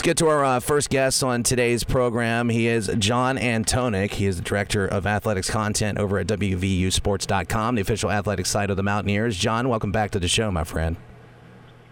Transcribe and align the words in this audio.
Let's 0.00 0.06
get 0.06 0.16
to 0.16 0.28
our 0.28 0.42
uh, 0.42 0.60
first 0.60 0.88
guest 0.88 1.22
on 1.22 1.42
today's 1.42 1.84
program. 1.84 2.48
He 2.48 2.68
is 2.68 2.90
John 2.98 3.36
Antonik. 3.36 4.12
He 4.12 4.24
is 4.24 4.38
the 4.38 4.42
director 4.42 4.86
of 4.86 5.06
athletics 5.06 5.50
content 5.50 5.98
over 5.98 6.18
at 6.18 6.26
WVUSports.com, 6.26 7.74
the 7.74 7.82
official 7.82 8.10
athletics 8.10 8.48
site 8.48 8.70
of 8.70 8.78
the 8.78 8.82
Mountaineers. 8.82 9.36
John, 9.36 9.68
welcome 9.68 9.92
back 9.92 10.10
to 10.12 10.18
the 10.18 10.26
show, 10.26 10.50
my 10.50 10.64
friend. 10.64 10.96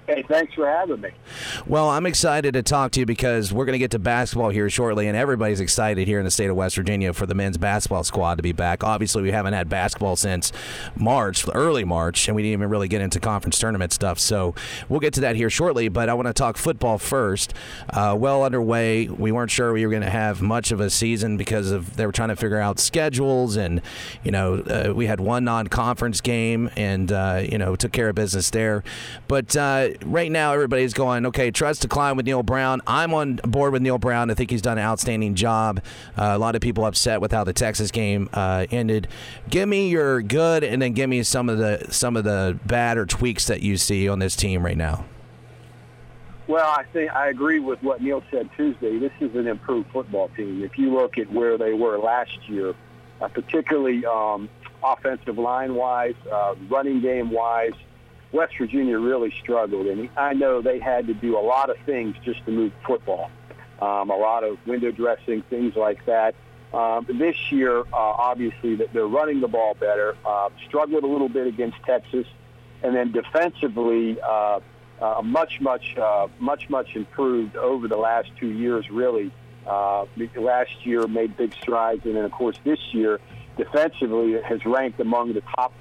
Hey, 0.09 0.25
thanks 0.27 0.55
for 0.55 0.67
having 0.67 1.03
me. 1.03 1.11
Well, 1.67 1.91
I'm 1.91 2.07
excited 2.07 2.55
to 2.55 2.63
talk 2.63 2.93
to 2.93 3.01
you 3.01 3.05
because 3.05 3.53
we're 3.53 3.67
going 3.67 3.75
to 3.75 3.79
get 3.79 3.91
to 3.91 3.99
basketball 3.99 4.49
here 4.49 4.71
shortly, 4.71 5.07
and 5.07 5.15
everybody's 5.15 5.61
excited 5.61 6.09
here 6.09 6.19
in 6.19 6.25
the 6.25 6.31
state 6.31 6.49
of 6.49 6.57
West 6.57 6.77
Virginia 6.77 7.13
for 7.13 7.27
the 7.27 7.35
men's 7.35 7.59
basketball 7.59 8.03
squad 8.05 8.37
to 8.37 8.43
be 8.43 8.53
back. 8.53 8.83
Obviously, 8.83 9.21
we 9.21 9.33
haven't 9.33 9.53
had 9.53 9.69
basketball 9.69 10.17
since 10.17 10.51
March, 10.97 11.45
early 11.55 11.85
March, 11.85 12.27
and 12.27 12.35
we 12.35 12.41
didn't 12.41 12.55
even 12.55 12.71
really 12.71 12.89
get 12.89 13.03
into 13.03 13.21
conference 13.21 13.59
tournament 13.59 13.93
stuff. 13.93 14.19
So 14.19 14.55
we'll 14.89 15.01
get 15.01 15.13
to 15.13 15.21
that 15.21 15.37
here 15.37 15.51
shortly, 15.51 15.91
but 15.91 16.09
I 16.09 16.15
want 16.15 16.27
to 16.27 16.33
talk 16.33 16.57
football 16.57 16.97
first. 16.97 17.53
Uh, 17.91 18.17
well 18.19 18.45
underway. 18.45 19.09
We 19.09 19.31
weren't 19.31 19.51
sure 19.51 19.75
we 19.75 19.85
were 19.85 19.91
going 19.91 20.05
to 20.05 20.09
have 20.09 20.41
much 20.41 20.73
of 20.73 20.81
a 20.81 20.89
season 20.89 21.37
because 21.37 21.71
of 21.71 21.97
they 21.99 22.07
were 22.07 22.13
trying 22.13 22.31
to 22.31 22.37
figure 22.37 22.59
out 22.59 22.79
schedules, 22.79 23.57
and 23.57 23.83
you 24.25 24.31
know 24.31 24.61
uh, 24.61 24.95
we 24.95 25.05
had 25.05 25.21
one 25.21 25.45
non-conference 25.45 26.23
game, 26.23 26.71
and 26.77 27.13
uh, 27.13 27.43
you 27.47 27.59
know 27.59 27.77
took 27.77 27.93
care 27.93 28.09
of 28.09 28.15
business 28.15 28.49
there. 28.49 28.83
But 29.27 29.55
uh, 29.55 29.91
right 30.05 30.31
now 30.31 30.53
everybody's 30.53 30.95
going, 30.95 31.27
okay, 31.27 31.51
trust 31.51 31.83
to 31.83 31.89
climb 31.89 32.17
with 32.17 32.27
Neal 32.27 32.43
Brown. 32.43 32.81
I'm 32.87 33.15
on 33.15 33.37
board 33.37 33.73
with 33.73 33.83
Neal 33.83 33.99
Brown. 33.99 34.31
I 34.31 34.35
think 34.35 34.51
he's 34.51 34.63
done 34.63 34.79
an 34.79 34.85
outstanding 34.85 35.35
job. 35.35 35.83
Uh, 36.17 36.33
a 36.35 36.39
lot 36.39 36.55
of 36.55 36.61
people 36.61 36.85
upset 36.85 37.21
with 37.21 37.33
how 37.33 37.45
the 37.45 37.53
Texas 37.53 37.91
game 37.91 38.29
uh, 38.33 38.67
ended. 38.71 39.09
Give 39.49 39.69
me 39.69 39.89
your 39.89 40.23
good, 40.23 40.65
and 40.65 40.81
then 40.81 40.93
give 40.93 41.11
me 41.11 41.23
some 41.23 41.49
of 41.49 41.59
the 41.59 41.87
some 41.91 42.17
of 42.17 42.25
the 42.25 42.59
bad 42.67 42.99
or 42.99 43.07
tweaks 43.07 43.47
that 43.47 43.63
you 43.63 43.77
see 43.77 44.09
on 44.09 44.19
this 44.19 44.37
team 44.37 44.65
right 44.65 44.77
now. 44.77 45.05
Well, 46.47 46.71
I 46.71 46.85
think 46.93 47.13
I 47.13 47.29
agree 47.29 47.59
with 47.59 47.83
what 47.83 48.01
Neal 48.01 48.23
said 48.31 48.49
Tuesday. 48.57 48.99
This 48.99 49.13
is 49.21 49.35
an 49.35 49.47
improved 49.47 49.91
football 49.91 50.31
team. 50.31 50.63
If 50.63 50.79
you 50.79 50.95
look 50.95 51.19
at 51.19 51.31
where 51.31 51.59
they 51.59 51.75
were 51.75 51.99
last 51.99 52.49
year, 52.49 52.75
uh, 53.21 53.29
particularly 53.29 54.07
um, 54.07 54.49
offensive 54.83 55.37
line 55.37 55.75
wise, 55.75 56.15
uh, 56.33 56.55
running 56.71 57.03
game 57.03 57.31
wise, 57.31 57.75
West 58.33 58.55
Virginia 58.59 58.99
really 58.99 59.33
struggled, 59.43 59.87
and 59.87 60.09
I 60.17 60.35
know 60.35 60.61
they 60.61 60.79
had 60.79 61.07
to 61.07 61.15
do 61.15 61.39
a 61.39 61.41
lot 61.41 61.71
of 61.71 61.77
things 61.87 62.15
just 62.25 62.45
to 62.45 62.51
move 62.51 62.73
football, 62.87 63.31
um, 63.81 64.11
a 64.11 64.17
lot 64.17 64.45
of 64.45 64.59
window 64.67 64.91
dressing, 64.91 65.43
things 65.49 65.75
like 65.77 66.05
that. 66.07 66.35
Um, 66.73 67.07
this 67.09 67.37
year, 67.51 67.81
uh, 67.81 67.85
obviously, 67.93 68.77
that 68.77 68.93
they're 68.93 69.07
running 69.07 69.41
the 69.41 69.49
ball 69.49 69.75
better. 69.75 70.17
Uh, 70.27 70.51
struggled 70.67 71.05
a 71.05 71.07
little 71.07 71.31
bit 71.31 71.47
against 71.47 71.79
Texas, 71.87 72.27
and 72.83 72.95
then 72.95 73.13
defensively, 73.13 74.21
uh, 74.21 74.61
uh, 75.01 75.23
much, 75.23 75.61
much, 75.63 75.97
uh, 75.97 76.29
much, 76.39 76.69
much 76.69 76.97
improved 76.97 77.57
over 77.57 77.89
the 77.89 77.97
last 77.97 78.29
two 78.39 78.49
years. 78.49 78.91
Really, 78.91 79.33
uh, 79.67 80.05
last 80.37 80.85
year 80.85 81.07
made 81.07 81.35
big 81.39 81.55
strides, 81.55 82.05
and 82.05 82.15
then 82.15 82.25
of 82.25 82.33
course 82.33 82.59
this 82.65 82.81
year, 82.93 83.21
defensively 83.57 84.41
has 84.43 84.65
ranked 84.67 85.01
among 85.01 85.33
the 85.33 85.43
top 85.57 85.73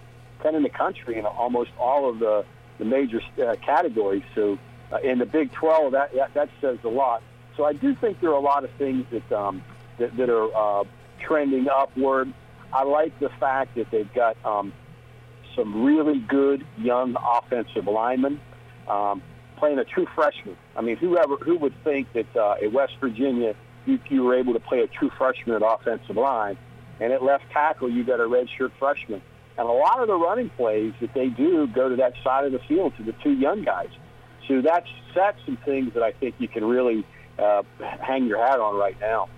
10 0.43 0.55
in 0.55 0.63
the 0.63 0.69
country 0.69 1.17
in 1.17 1.25
almost 1.25 1.71
all 1.79 2.09
of 2.09 2.19
the, 2.19 2.45
the 2.79 2.85
major 2.85 3.21
uh, 3.41 3.55
categories. 3.65 4.23
So 4.35 4.57
uh, 4.91 4.97
in 4.97 5.19
the 5.19 5.25
Big 5.25 5.51
12, 5.51 5.91
that, 5.93 6.13
that, 6.15 6.33
that 6.33 6.49
says 6.61 6.77
a 6.83 6.89
lot. 6.89 7.21
So 7.55 7.65
I 7.65 7.73
do 7.73 7.95
think 7.95 8.21
there 8.21 8.29
are 8.29 8.37
a 8.37 8.39
lot 8.39 8.63
of 8.63 8.71
things 8.77 9.05
that, 9.11 9.31
um, 9.31 9.63
that, 9.97 10.15
that 10.17 10.29
are 10.29 10.81
uh, 10.81 10.83
trending 11.19 11.67
upward. 11.69 12.33
I 12.71 12.83
like 12.83 13.17
the 13.19 13.29
fact 13.39 13.75
that 13.75 13.89
they've 13.91 14.13
got 14.13 14.37
um, 14.45 14.73
some 15.55 15.83
really 15.83 16.19
good 16.19 16.65
young 16.77 17.15
offensive 17.15 17.87
linemen 17.87 18.39
um, 18.87 19.21
playing 19.57 19.79
a 19.79 19.85
true 19.85 20.07
freshman. 20.15 20.55
I 20.75 20.81
mean, 20.81 20.97
whoever 20.97 21.35
who 21.37 21.57
would 21.57 21.73
think 21.83 22.13
that 22.13 22.35
uh, 22.35 22.55
at 22.63 22.71
West 22.71 22.93
Virginia 23.01 23.55
you, 23.85 23.99
you 24.09 24.23
were 24.23 24.35
able 24.35 24.53
to 24.53 24.59
play 24.59 24.81
a 24.81 24.87
true 24.87 25.09
freshman 25.17 25.55
at 25.55 25.61
offensive 25.65 26.15
line, 26.15 26.57
and 26.99 27.11
at 27.11 27.23
left 27.23 27.45
tackle 27.51 27.89
you 27.89 28.03
got 28.03 28.19
a 28.19 28.23
redshirt 28.23 28.71
freshman. 28.77 29.21
And 29.57 29.67
a 29.67 29.71
lot 29.71 29.99
of 29.99 30.07
the 30.07 30.15
running 30.15 30.49
plays 30.51 30.93
that 31.01 31.13
they 31.13 31.27
do 31.29 31.67
go 31.67 31.89
to 31.89 31.95
that 31.97 32.13
side 32.23 32.45
of 32.45 32.51
the 32.51 32.59
field 32.67 32.93
to 32.97 33.03
the 33.03 33.13
two 33.23 33.33
young 33.33 33.63
guys. 33.63 33.89
So 34.47 34.61
that's 34.61 34.87
that's 35.15 35.37
some 35.45 35.57
things 35.65 35.93
that 35.93 36.03
I 36.03 36.11
think 36.11 36.35
you 36.39 36.47
can 36.47 36.63
really 36.63 37.05
uh, 37.39 37.63
hang 38.01 38.27
your 38.27 38.37
hat 38.37 38.59
on 38.59 38.75
right 38.75 38.99
now. 38.99 39.29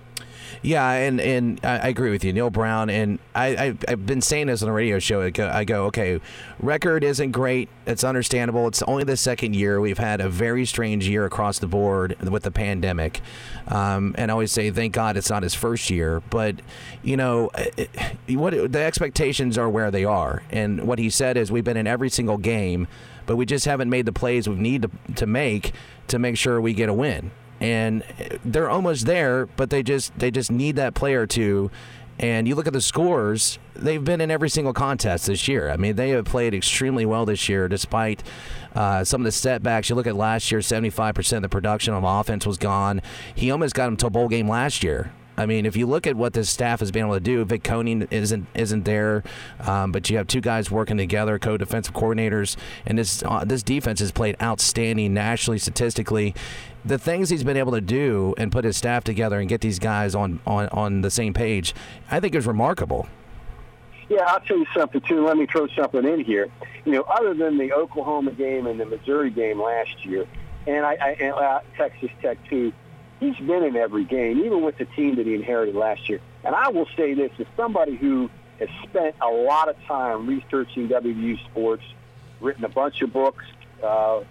Yeah, 0.62 0.90
and 0.90 1.22
and 1.22 1.60
I 1.64 1.90
agree 1.90 2.10
with 2.10 2.24
you, 2.24 2.34
Neal 2.34 2.50
Brown. 2.50 2.90
And 2.90 3.20
I, 3.34 3.76
I've 3.88 4.06
been 4.06 4.22
saying 4.22 4.48
this 4.48 4.62
on 4.62 4.68
the 4.68 4.74
radio 4.74 5.00
show. 5.00 5.22
I 5.22 5.30
go, 5.30 5.48
I 5.48 5.66
okay, 5.70 6.20
record 6.60 7.04
isn't 7.04 7.32
great. 7.32 7.70
It's 7.86 8.04
understandable. 8.04 8.68
It's 8.68 8.82
only 8.84 9.04
the 9.04 9.18
second 9.18 9.56
year. 9.56 9.80
We've 9.80 9.98
had 9.98 10.22
a 10.22 10.30
very 10.30 10.66
strange 10.66 11.08
year 11.08 11.26
across 11.26 11.60
the 11.60 11.68
board 11.68 12.18
with 12.22 12.44
the 12.44 12.52
pandemic. 12.52 13.22
Um, 13.68 14.16
and 14.18 14.32
I 14.32 14.34
always 14.34 14.52
say, 14.52 14.70
thank 14.72 14.94
God 14.94 15.16
it's 15.18 15.30
not 15.30 15.44
his 15.44 15.56
first 15.56 15.90
year. 15.90 16.22
But 16.30 16.56
you 17.04 17.16
know, 17.16 17.52
what 18.28 18.72
the 18.72 18.82
expectations 18.82 19.58
are 19.58 19.70
where 19.70 19.92
they 19.92 20.04
are. 20.06 20.44
And 20.50 20.86
what 20.88 21.00
he 21.00 21.10
said 21.10 21.38
is, 21.38 21.52
we've 21.52 21.64
been 21.64 21.78
in 21.78 21.88
every 21.88 22.10
single 22.10 22.38
game, 22.38 22.88
but 23.26 23.38
we 23.38 23.46
just 23.46 23.66
haven't 23.66 23.90
made 23.90 24.06
the 24.06 24.14
plays 24.14 24.50
we 24.50 24.56
need 24.56 24.82
to, 24.82 24.92
to 25.16 25.26
make 25.26 25.74
to 26.08 26.20
make 26.20 26.38
sure 26.38 26.60
we 26.60 26.74
get 26.74 26.90
a 26.90 26.94
win 26.94 27.32
and 27.60 28.04
they're 28.46 28.70
almost 28.70 29.06
there, 29.06 29.46
but 29.46 29.70
they 29.70 29.84
just 29.84 30.18
they 30.18 30.32
just 30.32 30.52
need 30.52 30.76
that 30.78 30.94
player 30.94 31.26
to. 31.28 31.72
And 32.22 32.50
you 32.50 32.56
look 32.56 32.68
at 32.68 32.74
the 32.74 32.82
scores; 32.82 33.60
they've 33.76 34.04
been 34.04 34.20
in 34.20 34.30
every 34.30 34.50
single 34.50 34.74
contest 34.74 35.28
this 35.28 35.48
year. 35.48 35.70
I 35.70 35.78
mean, 35.78 35.96
they 35.96 36.10
have 36.10 36.26
played 36.26 36.54
extremely 36.54 37.06
well 37.06 37.26
this 37.26 37.48
year, 37.48 37.70
despite 37.70 38.24
uh, 38.76 39.06
some 39.06 39.22
of 39.22 39.26
the 39.26 39.32
setbacks. 39.32 39.90
You 39.90 39.96
look 39.96 40.08
at 40.08 40.16
last 40.16 40.52
year; 40.52 40.62
seventy-five 40.62 41.16
percent 41.16 41.46
of 41.46 41.50
the 41.50 41.56
production 41.56 41.94
on 41.94 42.04
offense 42.04 42.46
was 42.46 42.58
gone. 42.58 43.02
He 43.36 43.52
almost 43.52 43.74
got 43.74 43.86
them 43.86 43.96
to 43.98 44.08
a 44.08 44.10
bowl 44.10 44.28
game 44.28 44.50
last 44.50 44.84
year. 44.84 45.14
I 45.38 45.46
mean, 45.46 45.66
if 45.66 45.78
you 45.78 45.88
look 45.88 46.06
at 46.06 46.18
what 46.18 46.34
this 46.34 46.50
staff 46.50 46.82
has 46.82 46.92
been 46.92 47.06
able 47.06 47.14
to 47.14 47.22
do, 47.22 47.46
Vic 47.46 47.64
Koenning 47.64 48.12
isn't 48.12 48.48
isn't 48.54 48.84
there, 48.84 49.24
um, 49.62 49.94
but 49.94 50.10
you 50.10 50.18
have 50.18 50.28
two 50.28 50.42
guys 50.42 50.70
working 50.70 50.98
together, 50.98 51.40
co-defensive 51.40 51.94
coordinators, 51.94 52.58
and 52.86 53.00
this 53.00 53.24
uh, 53.24 53.46
this 53.46 53.64
defense 53.64 54.02
has 54.02 54.12
played 54.12 54.36
outstanding 54.42 55.14
nationally, 55.14 55.58
statistically. 55.58 56.36
The 56.86 56.98
things 56.98 57.30
he's 57.30 57.44
been 57.44 57.58
able 57.58 57.74
to 57.74 57.82
do 57.82 58.34
and 58.38 58.52
put 58.52 58.64
his 58.66 58.78
staff 58.78 59.04
together 59.04 59.40
and 59.40 59.50
get 59.50 59.62
these 59.62 59.80
guys 59.80 60.16
on 60.16 60.40
on, 60.46 60.68
on 60.70 61.02
the 61.02 61.12
same 61.12 61.34
page, 61.34 61.74
I 62.10 62.20
think 62.20 62.36
is 62.36 62.48
remarkable. 62.48 63.08
Yeah, 64.08 64.24
I'll 64.28 64.40
tell 64.40 64.58
you 64.58 64.66
something 64.74 65.02
too. 65.02 65.26
Let 65.26 65.38
me 65.38 65.46
throw 65.46 65.68
something 65.68 66.04
in 66.06 66.24
here. 66.24 66.50
You 66.86 66.94
know, 66.94 67.02
other 67.02 67.34
than 67.34 67.58
the 67.58 67.74
Oklahoma 67.74 68.32
game 68.32 68.66
and 68.66 68.80
the 68.80 68.86
Missouri 68.86 69.30
game 69.30 69.62
last 69.62 70.04
year, 70.06 70.26
and 70.66 70.86
I, 70.86 70.98
I 71.00 71.10
and, 71.20 71.34
uh, 71.36 71.60
Texas 71.78 72.10
Tech 72.22 72.38
too 72.50 72.74
he's 73.20 73.36
been 73.38 73.64
in 73.64 73.76
every 73.76 74.06
game, 74.06 74.40
even 74.40 74.64
with 74.64 74.78
the 74.78 74.86
team 74.86 75.16
that 75.16 75.26
he 75.26 75.36
inherited 75.36 75.76
last 75.76 76.10
year. 76.10 76.20
And 76.44 76.56
I 76.56 76.70
will 76.70 76.88
say 76.96 77.14
this, 77.14 77.32
as 77.40 77.46
somebody 77.58 77.96
who 77.96 78.30
has 78.60 78.70
spent 78.84 79.16
a 79.22 79.28
lot 79.28 79.70
of 79.70 79.76
time 79.86 80.28
researching 80.28 80.88
WVU 80.88 81.44
sports, 81.46 81.84
written 82.40 82.64
a 82.64 82.70
bunch 82.70 83.02
of 83.02 83.12
books, 83.12 83.44
uh, 83.84 84.22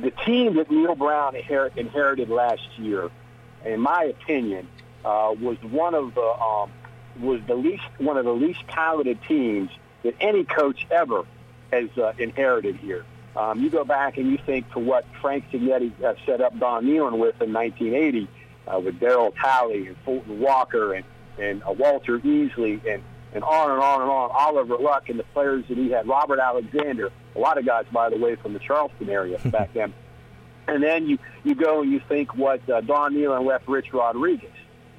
the 0.00 0.10
team 0.10 0.56
that 0.56 0.70
Neal 0.70 0.94
Brown 0.94 1.34
inher- 1.34 1.76
inherited 1.76 2.28
last 2.28 2.62
year, 2.78 3.10
in 3.64 3.80
my 3.80 4.04
opinion, 4.04 4.68
uh, 5.04 5.34
was 5.38 5.56
one 5.62 5.94
of 5.94 6.14
the 6.14 6.20
um, 6.20 6.70
was 7.20 7.40
the 7.46 7.54
least 7.54 7.84
one 7.98 8.16
of 8.16 8.24
the 8.24 8.32
least 8.32 8.60
talented 8.68 9.18
teams 9.26 9.70
that 10.02 10.14
any 10.20 10.44
coach 10.44 10.86
ever 10.90 11.24
has 11.72 11.88
uh, 11.98 12.12
inherited 12.18 12.76
here. 12.76 13.04
Um, 13.36 13.60
you 13.60 13.70
go 13.70 13.84
back 13.84 14.16
and 14.16 14.30
you 14.30 14.38
think 14.44 14.70
to 14.72 14.78
what 14.78 15.04
Frank 15.20 15.50
Cignetti 15.50 15.92
uh, 16.02 16.14
set 16.26 16.40
up 16.40 16.58
Don 16.58 16.84
Nehlen 16.84 17.18
with 17.18 17.40
in 17.40 17.52
1980 17.52 18.28
uh, 18.66 18.80
with 18.80 18.98
Darryl 18.98 19.32
Talley 19.34 19.86
and 19.86 19.96
Fulton 20.04 20.40
Walker 20.40 20.94
and, 20.94 21.04
and 21.38 21.62
uh, 21.62 21.72
Walter 21.72 22.18
Easley 22.18 22.84
and, 22.92 23.02
and 23.32 23.44
on 23.44 23.70
and 23.70 23.80
on 23.80 24.02
and 24.02 24.10
on, 24.10 24.30
Oliver 24.32 24.78
Luck 24.78 25.08
and 25.08 25.18
the 25.18 25.24
players 25.24 25.64
that 25.68 25.78
he 25.78 25.90
had, 25.90 26.08
Robert 26.08 26.40
Alexander, 26.40 27.12
a 27.34 27.38
lot 27.38 27.58
of 27.58 27.64
guys, 27.64 27.86
by 27.92 28.10
the 28.10 28.16
way, 28.16 28.36
from 28.36 28.52
the 28.52 28.58
Charleston 28.58 29.08
area 29.08 29.38
back 29.44 29.72
then. 29.72 29.92
And 30.68 30.82
then 30.82 31.08
you, 31.08 31.18
you 31.42 31.54
go 31.54 31.82
and 31.82 31.90
you 31.90 32.00
think 32.00 32.34
what 32.34 32.68
uh, 32.70 32.80
Don 32.80 33.14
Nehlen 33.14 33.46
left 33.46 33.66
Rich 33.68 33.92
Rodriguez, 33.92 34.52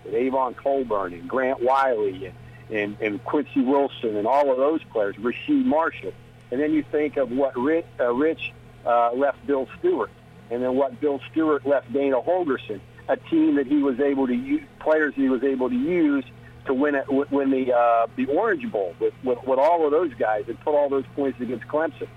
with 0.03 0.13
Avon 0.13 0.53
Cobourne 0.53 1.13
and 1.13 1.29
Grant 1.29 1.61
Wiley 1.61 2.25
and, 2.25 2.35
and, 2.69 2.97
and 3.01 3.23
Quincy 3.23 3.61
Wilson 3.61 4.17
and 4.17 4.27
all 4.27 4.51
of 4.51 4.57
those 4.57 4.83
players, 4.85 5.15
Rasheed 5.15 5.65
Marshall. 5.65 6.13
And 6.51 6.59
then 6.59 6.73
you 6.73 6.83
think 6.83 7.17
of 7.17 7.31
what 7.31 7.57
Rich, 7.57 7.85
uh, 7.99 8.13
Rich 8.13 8.51
uh, 8.85 9.13
left 9.13 9.45
Bill 9.47 9.67
Stewart, 9.79 10.11
and 10.49 10.61
then 10.61 10.75
what 10.75 10.99
Bill 10.99 11.21
Stewart 11.31 11.65
left 11.65 11.91
Dana 11.93 12.19
Holgorsen, 12.21 12.81
a 13.07 13.15
team 13.15 13.55
that 13.55 13.67
he 13.67 13.77
was 13.77 13.99
able 13.99 14.27
to 14.27 14.35
use, 14.35 14.63
players 14.79 15.15
that 15.15 15.21
he 15.21 15.29
was 15.29 15.43
able 15.43 15.69
to 15.69 15.75
use 15.75 16.25
to 16.65 16.73
win 16.73 16.95
it, 16.95 17.05
win 17.09 17.49
the 17.49 17.73
uh, 17.73 18.07
the 18.15 18.25
Orange 18.27 18.69
Bowl 18.71 18.95
with, 18.99 19.13
with 19.23 19.39
with 19.45 19.59
all 19.59 19.85
of 19.85 19.91
those 19.91 20.13
guys 20.15 20.45
and 20.47 20.59
put 20.61 20.75
all 20.75 20.89
those 20.89 21.05
points 21.15 21.39
against 21.41 21.67
Clemson. 21.67 22.07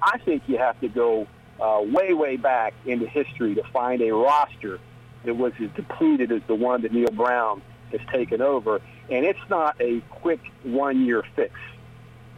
I 0.00 0.18
think 0.18 0.44
you 0.46 0.58
have 0.58 0.80
to 0.80 0.88
go 0.88 1.26
uh, 1.60 1.82
way 1.82 2.12
way 2.12 2.36
back 2.36 2.74
into 2.86 3.06
history 3.06 3.54
to 3.54 3.62
find 3.72 4.00
a 4.02 4.12
roster 4.12 4.80
that 5.24 5.34
was 5.34 5.52
as 5.62 5.70
depleted 5.76 6.32
as 6.32 6.42
the 6.48 6.54
one 6.54 6.82
that 6.82 6.92
Neal 6.92 7.10
Brown 7.12 7.62
has 7.92 8.00
taken 8.12 8.40
over, 8.40 8.80
and 9.10 9.24
it's 9.24 9.48
not 9.48 9.80
a 9.80 10.00
quick 10.10 10.40
one 10.64 11.04
year 11.04 11.22
fix, 11.36 11.54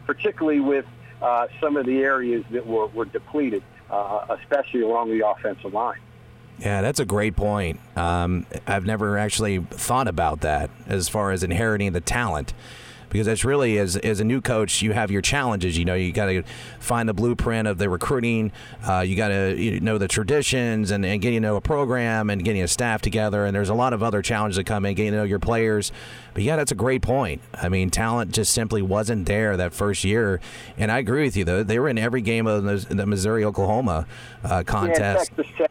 particularly 0.05 0.59
with 0.59 0.85
uh, 1.21 1.47
some 1.61 1.77
of 1.77 1.85
the 1.85 1.99
areas 1.99 2.43
that 2.51 2.67
were, 2.67 2.87
were 2.87 3.05
depleted, 3.05 3.63
uh, 3.89 4.37
especially 4.41 4.81
along 4.81 5.09
the 5.17 5.25
offensive 5.25 5.73
line. 5.73 5.99
Yeah, 6.59 6.81
that's 6.81 6.99
a 6.99 7.05
great 7.05 7.35
point. 7.35 7.79
Um, 7.97 8.45
I've 8.65 8.85
never 8.85 9.17
actually 9.17 9.59
thought 9.59 10.07
about 10.07 10.41
that 10.41 10.69
as 10.87 11.09
far 11.09 11.31
as 11.31 11.43
inheriting 11.43 11.91
the 11.93 12.01
talent 12.01 12.53
because 13.15 13.27
that's 13.27 13.45
really 13.45 13.77
as 13.77 13.95
as 13.97 14.19
a 14.19 14.25
new 14.25 14.41
coach 14.41 14.81
you 14.81 14.91
have 14.91 15.09
your 15.09 15.21
challenges 15.21 15.77
you 15.77 15.85
know 15.85 15.93
you 15.93 16.11
got 16.11 16.25
to 16.25 16.43
find 16.79 17.07
the 17.07 17.13
blueprint 17.13 17.65
of 17.65 17.77
the 17.77 17.89
recruiting 17.89 18.51
uh, 18.87 18.99
you 18.99 19.15
got 19.15 19.29
to 19.29 19.55
you 19.57 19.79
know 19.79 19.97
the 19.97 20.07
traditions 20.07 20.91
and, 20.91 21.05
and 21.05 21.21
getting 21.21 21.41
to 21.41 21.47
know 21.47 21.55
a 21.55 21.61
program 21.61 22.29
and 22.29 22.43
getting 22.43 22.61
a 22.61 22.67
staff 22.67 23.01
together 23.01 23.45
and 23.45 23.55
there's 23.55 23.69
a 23.69 23.73
lot 23.73 23.93
of 23.93 24.03
other 24.03 24.21
challenges 24.21 24.57
that 24.57 24.65
come 24.65 24.85
in 24.85 24.93
getting 24.95 25.11
to 25.11 25.19
know 25.19 25.23
your 25.23 25.39
players. 25.39 25.93
But 26.33 26.43
yeah 26.43 26.57
that's 26.57 26.73
a 26.73 26.75
great 26.75 27.01
point. 27.01 27.41
I 27.53 27.69
mean 27.69 27.89
talent 27.89 28.33
just 28.33 28.53
simply 28.53 28.81
wasn't 28.81 29.27
there 29.27 29.55
that 29.55 29.73
first 29.73 30.03
year 30.03 30.41
and 30.77 30.91
I 30.91 30.99
agree 30.99 31.23
with 31.23 31.37
you 31.37 31.45
though. 31.45 31.63
They 31.63 31.79
were 31.79 31.87
in 31.89 31.97
every 31.97 32.21
game 32.21 32.47
of 32.47 32.63
the 32.63 33.05
Missouri 33.05 33.45
Oklahoma 33.45 34.07
uh, 34.43 34.63
contest. 34.63 35.31
yeah, 35.37 35.67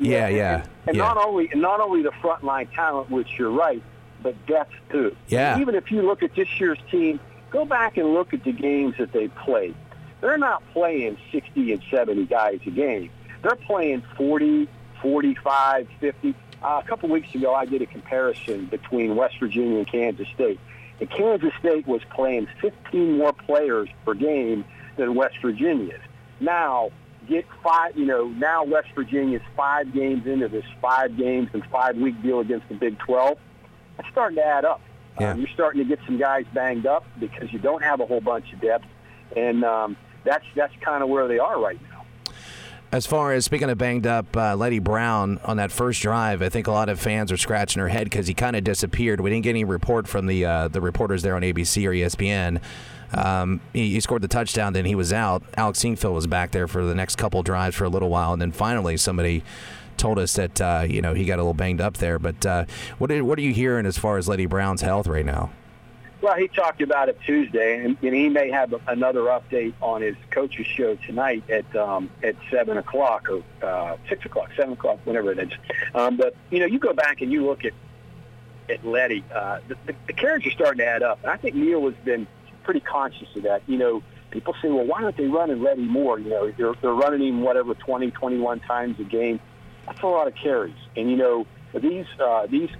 yeah, 0.00 0.28
yeah, 0.28 0.28
yeah, 0.28 0.54
and, 0.54 0.68
and 0.86 0.96
yeah. 0.96 1.02
not 1.02 1.16
only 1.16 1.50
not 1.54 1.80
only 1.80 2.02
the 2.02 2.12
frontline 2.22 2.72
talent 2.74 3.10
which 3.10 3.38
you're 3.38 3.50
right 3.50 3.82
but 4.22 4.46
depth 4.46 4.74
too. 4.90 5.16
Yeah. 5.28 5.58
Even 5.60 5.74
if 5.74 5.90
you 5.90 6.02
look 6.02 6.22
at 6.22 6.34
this 6.34 6.48
year's 6.60 6.78
team, 6.90 7.20
go 7.50 7.64
back 7.64 7.96
and 7.96 8.14
look 8.14 8.34
at 8.34 8.44
the 8.44 8.52
games 8.52 8.94
that 8.98 9.12
they 9.12 9.28
played. 9.28 9.74
They're 10.20 10.38
not 10.38 10.62
playing 10.72 11.16
60 11.32 11.72
and 11.72 11.82
70 11.90 12.26
guys 12.26 12.60
a 12.66 12.70
game. 12.70 13.10
They're 13.42 13.54
playing 13.54 14.02
40, 14.16 14.68
45, 15.00 15.88
50. 16.00 16.34
Uh, 16.60 16.82
a 16.84 16.88
couple 16.88 17.08
weeks 17.08 17.32
ago, 17.34 17.54
I 17.54 17.66
did 17.66 17.82
a 17.82 17.86
comparison 17.86 18.66
between 18.66 19.14
West 19.14 19.38
Virginia 19.38 19.78
and 19.78 19.86
Kansas 19.86 20.26
State. 20.34 20.58
And 21.00 21.08
Kansas 21.08 21.52
State 21.60 21.86
was 21.86 22.02
playing 22.10 22.48
15 22.60 23.18
more 23.18 23.32
players 23.32 23.88
per 24.04 24.14
game 24.14 24.64
than 24.96 25.14
West 25.14 25.36
Virginia's. 25.40 26.00
Now, 26.40 26.90
get 27.28 27.46
five, 27.62 27.96
you 27.96 28.06
know, 28.06 28.28
now 28.28 28.64
West 28.64 28.88
Virginia's 28.94 29.42
five 29.56 29.92
games 29.92 30.26
into 30.26 30.48
this 30.48 30.64
five 30.80 31.16
games 31.16 31.48
and 31.52 31.64
five 31.66 31.96
week 31.96 32.20
deal 32.22 32.40
against 32.40 32.68
the 32.68 32.74
Big 32.74 32.98
12 32.98 33.38
it's 33.98 34.08
starting 34.08 34.36
to 34.36 34.44
add 34.44 34.64
up. 34.64 34.80
Yeah. 35.20 35.32
Um, 35.32 35.40
you're 35.40 35.48
starting 35.48 35.82
to 35.82 35.88
get 35.88 35.98
some 36.06 36.18
guys 36.18 36.44
banged 36.54 36.86
up 36.86 37.04
because 37.18 37.52
you 37.52 37.58
don't 37.58 37.82
have 37.82 38.00
a 38.00 38.06
whole 38.06 38.20
bunch 38.20 38.52
of 38.52 38.60
depth, 38.60 38.86
and 39.36 39.64
um, 39.64 39.96
that's 40.24 40.44
that's 40.54 40.72
kind 40.80 41.02
of 41.02 41.08
where 41.08 41.26
they 41.26 41.38
are 41.38 41.60
right 41.60 41.80
now. 41.90 42.04
As 42.92 43.04
far 43.04 43.32
as 43.32 43.44
speaking 43.44 43.68
of 43.68 43.76
banged 43.76 44.06
up, 44.06 44.34
uh, 44.36 44.56
Leddie 44.56 44.78
Brown 44.78 45.38
on 45.44 45.58
that 45.58 45.72
first 45.72 46.00
drive, 46.00 46.40
I 46.40 46.48
think 46.48 46.68
a 46.68 46.72
lot 46.72 46.88
of 46.88 46.98
fans 46.98 47.30
are 47.32 47.36
scratching 47.36 47.80
their 47.80 47.88
head 47.88 48.04
because 48.04 48.28
he 48.28 48.34
kind 48.34 48.56
of 48.56 48.64
disappeared. 48.64 49.20
We 49.20 49.28
didn't 49.28 49.42
get 49.42 49.50
any 49.50 49.64
report 49.64 50.06
from 50.06 50.26
the 50.26 50.44
uh, 50.44 50.68
the 50.68 50.80
reporters 50.80 51.22
there 51.22 51.34
on 51.34 51.42
ABC 51.42 51.84
or 51.84 51.90
ESPN. 51.90 52.60
Um, 53.12 53.60
he, 53.72 53.92
he, 53.92 54.00
scored 54.00 54.22
the 54.22 54.28
touchdown, 54.28 54.72
then 54.74 54.84
he 54.84 54.94
was 54.94 55.12
out. 55.12 55.42
Alex 55.56 55.78
Sinkfield 55.82 56.14
was 56.14 56.26
back 56.26 56.50
there 56.50 56.68
for 56.68 56.84
the 56.84 56.94
next 56.94 57.16
couple 57.16 57.42
drives 57.42 57.74
for 57.76 57.84
a 57.84 57.88
little 57.88 58.10
while, 58.10 58.32
and 58.32 58.42
then 58.42 58.52
finally 58.52 58.96
somebody 58.96 59.42
told 59.96 60.18
us 60.18 60.34
that 60.34 60.60
uh, 60.60 60.84
you 60.88 61.02
know 61.02 61.14
he 61.14 61.24
got 61.24 61.36
a 61.36 61.42
little 61.42 61.54
banged 61.54 61.80
up 61.80 61.96
there. 61.96 62.18
But 62.18 62.44
uh, 62.44 62.64
what 62.98 63.10
are, 63.10 63.24
what 63.24 63.38
are 63.38 63.42
you 63.42 63.52
hearing 63.52 63.86
as 63.86 63.98
far 63.98 64.18
as 64.18 64.28
Leddie 64.28 64.46
Brown's 64.46 64.82
health 64.82 65.06
right 65.06 65.24
now? 65.24 65.50
Well, 66.20 66.36
he 66.36 66.48
talked 66.48 66.82
about 66.82 67.08
it 67.08 67.18
Tuesday, 67.24 67.84
and, 67.84 67.96
and 68.02 68.14
he 68.14 68.28
may 68.28 68.50
have 68.50 68.74
another 68.88 69.20
update 69.22 69.72
on 69.80 70.02
his 70.02 70.16
coach's 70.30 70.66
show 70.66 70.96
tonight 70.96 71.48
at 71.48 71.76
um, 71.76 72.10
at 72.22 72.34
seven 72.50 72.76
o'clock 72.76 73.28
or 73.30 73.42
uh, 73.66 73.96
six 74.08 74.24
o'clock, 74.26 74.50
seven 74.56 74.72
o'clock, 74.72 74.98
whenever 75.04 75.32
it 75.32 75.38
is. 75.38 75.52
Um, 75.94 76.16
but 76.16 76.34
you 76.50 76.58
know, 76.58 76.66
you 76.66 76.78
go 76.78 76.92
back 76.92 77.20
and 77.20 77.30
you 77.30 77.46
look 77.46 77.64
at 77.64 77.72
at 78.68 78.84
Leddie. 78.84 79.24
Uh, 79.32 79.60
the, 79.68 79.76
the, 79.86 79.94
the 80.08 80.12
carriage 80.12 80.46
are 80.46 80.50
starting 80.50 80.78
to 80.78 80.86
add 80.86 81.02
up, 81.02 81.20
I 81.24 81.36
think 81.36 81.54
Neal 81.54 81.84
has 81.86 81.94
been 82.04 82.26
pretty 82.68 82.80
conscious 82.80 83.28
of 83.34 83.44
that. 83.44 83.62
You 83.66 83.78
know, 83.78 84.02
people 84.30 84.54
say, 84.60 84.68
well, 84.68 84.84
why 84.84 85.02
aren't 85.02 85.16
they 85.16 85.24
running 85.24 85.62
Leddie 85.62 85.86
more? 85.86 86.18
You 86.18 86.28
know, 86.28 86.52
they're, 86.52 86.74
they're 86.82 86.92
running 86.92 87.26
him 87.26 87.40
whatever 87.40 87.72
20, 87.72 88.10
21 88.10 88.60
times 88.60 89.00
a 89.00 89.04
game 89.04 89.40
that's 89.88 90.02
a 90.02 90.06
lot 90.06 90.26
of 90.26 90.34
carries. 90.34 90.76
And 90.96 91.10
you 91.10 91.16
know, 91.16 91.46
these 91.74 92.06
uh, 92.22 92.46
these 92.46 92.70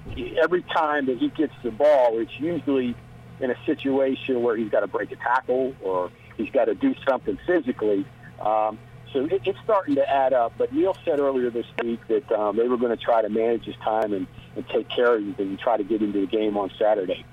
every 0.43 0.62
time 0.62 1.06
that 1.06 1.19
he 1.19 1.29
gets 1.29 1.52
the 1.62 1.70
ball, 1.70 2.19
it's 2.19 2.38
usually 2.38 2.94
in 3.40 3.50
a 3.50 3.56
situation 3.64 4.43
where 4.43 4.56
he's 4.56 4.70
got 4.70 4.81
to 4.81 4.87
break 4.87 5.12
a 5.12 5.17
tackle 5.17 5.75
or 5.82 6.11
he's 6.37 6.50
got 6.50 6.67
to 6.67 6.75
do 6.75 6.94
something 7.08 7.38
physically. 7.46 8.05
Um, 8.41 8.79
so 9.12 9.25
it, 9.25 9.43
it's 9.44 9.58
starting 9.64 9.94
to 9.94 10.08
add 10.08 10.32
up. 10.32 10.55
But 10.58 10.73
Neal 10.73 10.96
said 11.05 11.19
earlier 11.19 11.50
this 11.50 11.67
week 11.82 12.00
that 12.08 12.31
um, 12.32 12.56
they 12.56 12.69
were 12.69 12.76
going 12.76 12.96
to 12.96 13.02
try 13.02 13.23
to 13.23 13.29
manage 13.29 13.64
his 13.64 13.76
time 13.76 14.12
and, 14.12 14.26
and 14.55 14.69
take 14.69 14.88
care 14.91 15.17
of 15.17 15.23
him 15.23 15.34
and 15.38 15.58
try 15.58 15.76
to 15.76 15.84
get 15.84 16.02
into 16.02 16.20
the 16.20 16.26
game 16.26 16.56
on 16.56 16.70
Saturday. 16.79 17.25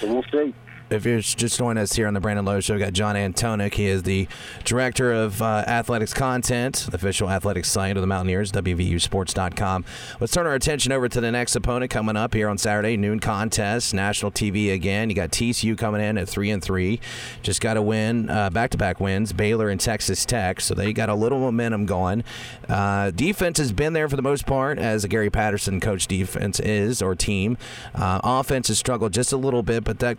So 0.00 0.12
we'll 0.12 0.24
see. 0.32 0.54
If 0.90 1.04
you're 1.04 1.20
just 1.20 1.58
joining 1.58 1.82
us 1.82 1.92
here 1.92 2.06
on 2.06 2.14
the 2.14 2.20
Brandon 2.20 2.46
Lowe 2.46 2.60
Show, 2.60 2.72
we 2.72 2.80
got 2.80 2.94
John 2.94 3.14
Antonik. 3.14 3.74
He 3.74 3.88
is 3.88 4.04
the 4.04 4.26
director 4.64 5.12
of 5.12 5.42
uh, 5.42 5.64
athletics 5.66 6.14
content, 6.14 6.86
the 6.90 6.96
official 6.96 7.28
athletics 7.28 7.70
site 7.70 7.98
of 7.98 8.00
the 8.00 8.06
Mountaineers, 8.06 8.50
WVUSports.com. 8.52 9.84
Let's 10.18 10.32
turn 10.32 10.46
our 10.46 10.54
attention 10.54 10.90
over 10.92 11.06
to 11.06 11.20
the 11.20 11.30
next 11.30 11.54
opponent 11.56 11.90
coming 11.90 12.16
up 12.16 12.32
here 12.32 12.48
on 12.48 12.56
Saturday, 12.56 12.96
noon 12.96 13.20
contest, 13.20 13.92
national 13.92 14.32
TV 14.32 14.72
again. 14.72 15.10
You 15.10 15.16
got 15.16 15.30
TCU 15.30 15.76
coming 15.76 16.00
in 16.00 16.16
at 16.16 16.26
three 16.26 16.48
and 16.48 16.64
three, 16.64 17.00
just 17.42 17.60
got 17.60 17.74
to 17.74 17.82
win 17.82 18.26
back 18.26 18.70
to 18.70 18.78
back 18.78 18.98
wins, 18.98 19.34
Baylor 19.34 19.68
and 19.68 19.78
Texas 19.78 20.24
Tech, 20.24 20.58
so 20.58 20.72
they 20.72 20.94
got 20.94 21.10
a 21.10 21.14
little 21.14 21.38
momentum 21.38 21.84
going. 21.84 22.24
Uh, 22.66 23.10
defense 23.10 23.58
has 23.58 23.72
been 23.72 23.92
there 23.92 24.08
for 24.08 24.16
the 24.16 24.22
most 24.22 24.46
part, 24.46 24.78
as 24.78 25.04
a 25.04 25.08
Gary 25.08 25.28
Patterson 25.28 25.80
coach 25.80 26.06
defense 26.06 26.58
is 26.60 27.02
or 27.02 27.14
team. 27.14 27.58
Uh, 27.94 28.20
offense 28.24 28.68
has 28.68 28.78
struggled 28.78 29.12
just 29.12 29.34
a 29.34 29.36
little 29.36 29.62
bit, 29.62 29.84
but 29.84 29.98
that 29.98 30.18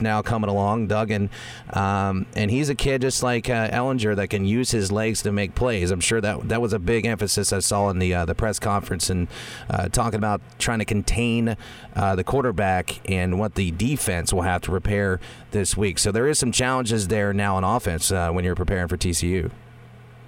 now 0.00 0.22
coming 0.22 0.50
along, 0.50 0.88
Duggan, 0.88 1.30
um, 1.72 2.26
and 2.34 2.50
he's 2.50 2.68
a 2.68 2.74
kid 2.74 3.02
just 3.02 3.22
like 3.22 3.48
uh, 3.48 3.68
Ehlinger 3.68 4.16
that 4.16 4.28
can 4.28 4.44
use 4.44 4.70
his 4.70 4.92
legs 4.92 5.22
to 5.22 5.32
make 5.32 5.54
plays. 5.54 5.90
I'm 5.90 6.00
sure 6.00 6.20
that 6.20 6.48
that 6.48 6.60
was 6.60 6.72
a 6.72 6.78
big 6.78 7.06
emphasis 7.06 7.52
I 7.52 7.60
saw 7.60 7.88
in 7.90 7.98
the 7.98 8.14
uh, 8.14 8.24
the 8.24 8.34
press 8.34 8.58
conference 8.58 9.10
and 9.10 9.28
uh, 9.68 9.88
talking 9.88 10.18
about 10.18 10.40
trying 10.58 10.78
to 10.78 10.84
contain 10.84 11.56
uh, 11.94 12.16
the 12.16 12.24
quarterback 12.24 13.00
and 13.10 13.38
what 13.38 13.54
the 13.54 13.70
defense 13.72 14.32
will 14.32 14.42
have 14.42 14.62
to 14.62 14.70
prepare 14.70 15.20
this 15.50 15.76
week. 15.76 15.98
So 15.98 16.12
there 16.12 16.28
is 16.28 16.38
some 16.38 16.52
challenges 16.52 17.08
there 17.08 17.32
now 17.32 17.56
on 17.56 17.64
offense 17.64 18.10
uh, 18.10 18.30
when 18.30 18.44
you're 18.44 18.54
preparing 18.54 18.88
for 18.88 18.96
TCU. 18.96 19.50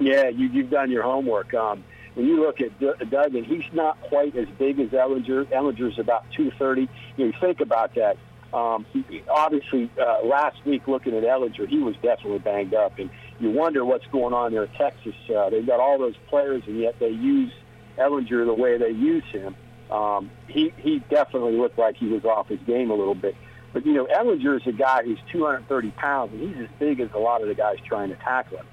Yeah, 0.00 0.28
you, 0.28 0.48
you've 0.48 0.70
done 0.70 0.90
your 0.90 1.02
homework. 1.02 1.52
Um, 1.54 1.84
when 2.14 2.26
you 2.26 2.40
look 2.40 2.60
at 2.60 2.78
Duggan, 3.10 3.44
he's 3.44 3.72
not 3.72 4.00
quite 4.02 4.34
as 4.36 4.48
big 4.58 4.80
as 4.80 4.88
Ehlinger. 4.88 5.44
Ehlinger's 5.46 5.98
about 5.98 6.24
230. 6.32 6.80
You, 6.80 6.88
know, 7.16 7.24
you 7.26 7.32
think 7.40 7.60
about 7.60 7.94
that. 7.94 8.16
Um, 8.52 8.86
obviously, 9.28 9.90
uh, 10.00 10.24
last 10.24 10.64
week 10.64 10.88
looking 10.88 11.14
at 11.14 11.22
Ehlinger, 11.22 11.68
he 11.68 11.78
was 11.78 11.94
definitely 11.96 12.38
banged 12.38 12.74
up, 12.74 12.98
and 12.98 13.10
you 13.40 13.50
wonder 13.50 13.84
what's 13.84 14.06
going 14.06 14.32
on 14.32 14.52
there 14.52 14.64
at 14.64 14.74
Texas. 14.74 15.14
Uh, 15.28 15.50
they've 15.50 15.66
got 15.66 15.80
all 15.80 15.98
those 15.98 16.16
players, 16.28 16.62
and 16.66 16.78
yet 16.78 16.98
they 16.98 17.10
use 17.10 17.52
Ehlinger 17.98 18.46
the 18.46 18.54
way 18.54 18.78
they 18.78 18.90
use 18.90 19.24
him. 19.24 19.54
Um, 19.90 20.30
he 20.48 20.72
he 20.78 21.00
definitely 21.10 21.56
looked 21.56 21.78
like 21.78 21.96
he 21.96 22.08
was 22.08 22.24
off 22.24 22.48
his 22.48 22.60
game 22.66 22.90
a 22.90 22.94
little 22.94 23.14
bit. 23.14 23.34
But 23.72 23.84
you 23.84 23.92
know, 23.92 24.06
Ehlinger 24.06 24.60
is 24.60 24.66
a 24.66 24.72
guy 24.72 25.02
who's 25.04 25.18
230 25.30 25.90
pounds, 25.92 26.32
and 26.32 26.40
he's 26.40 26.64
as 26.64 26.70
big 26.78 27.00
as 27.00 27.10
a 27.14 27.18
lot 27.18 27.42
of 27.42 27.48
the 27.48 27.54
guys 27.54 27.76
trying 27.86 28.08
to 28.08 28.16
tackle 28.16 28.58
him. 28.58 28.66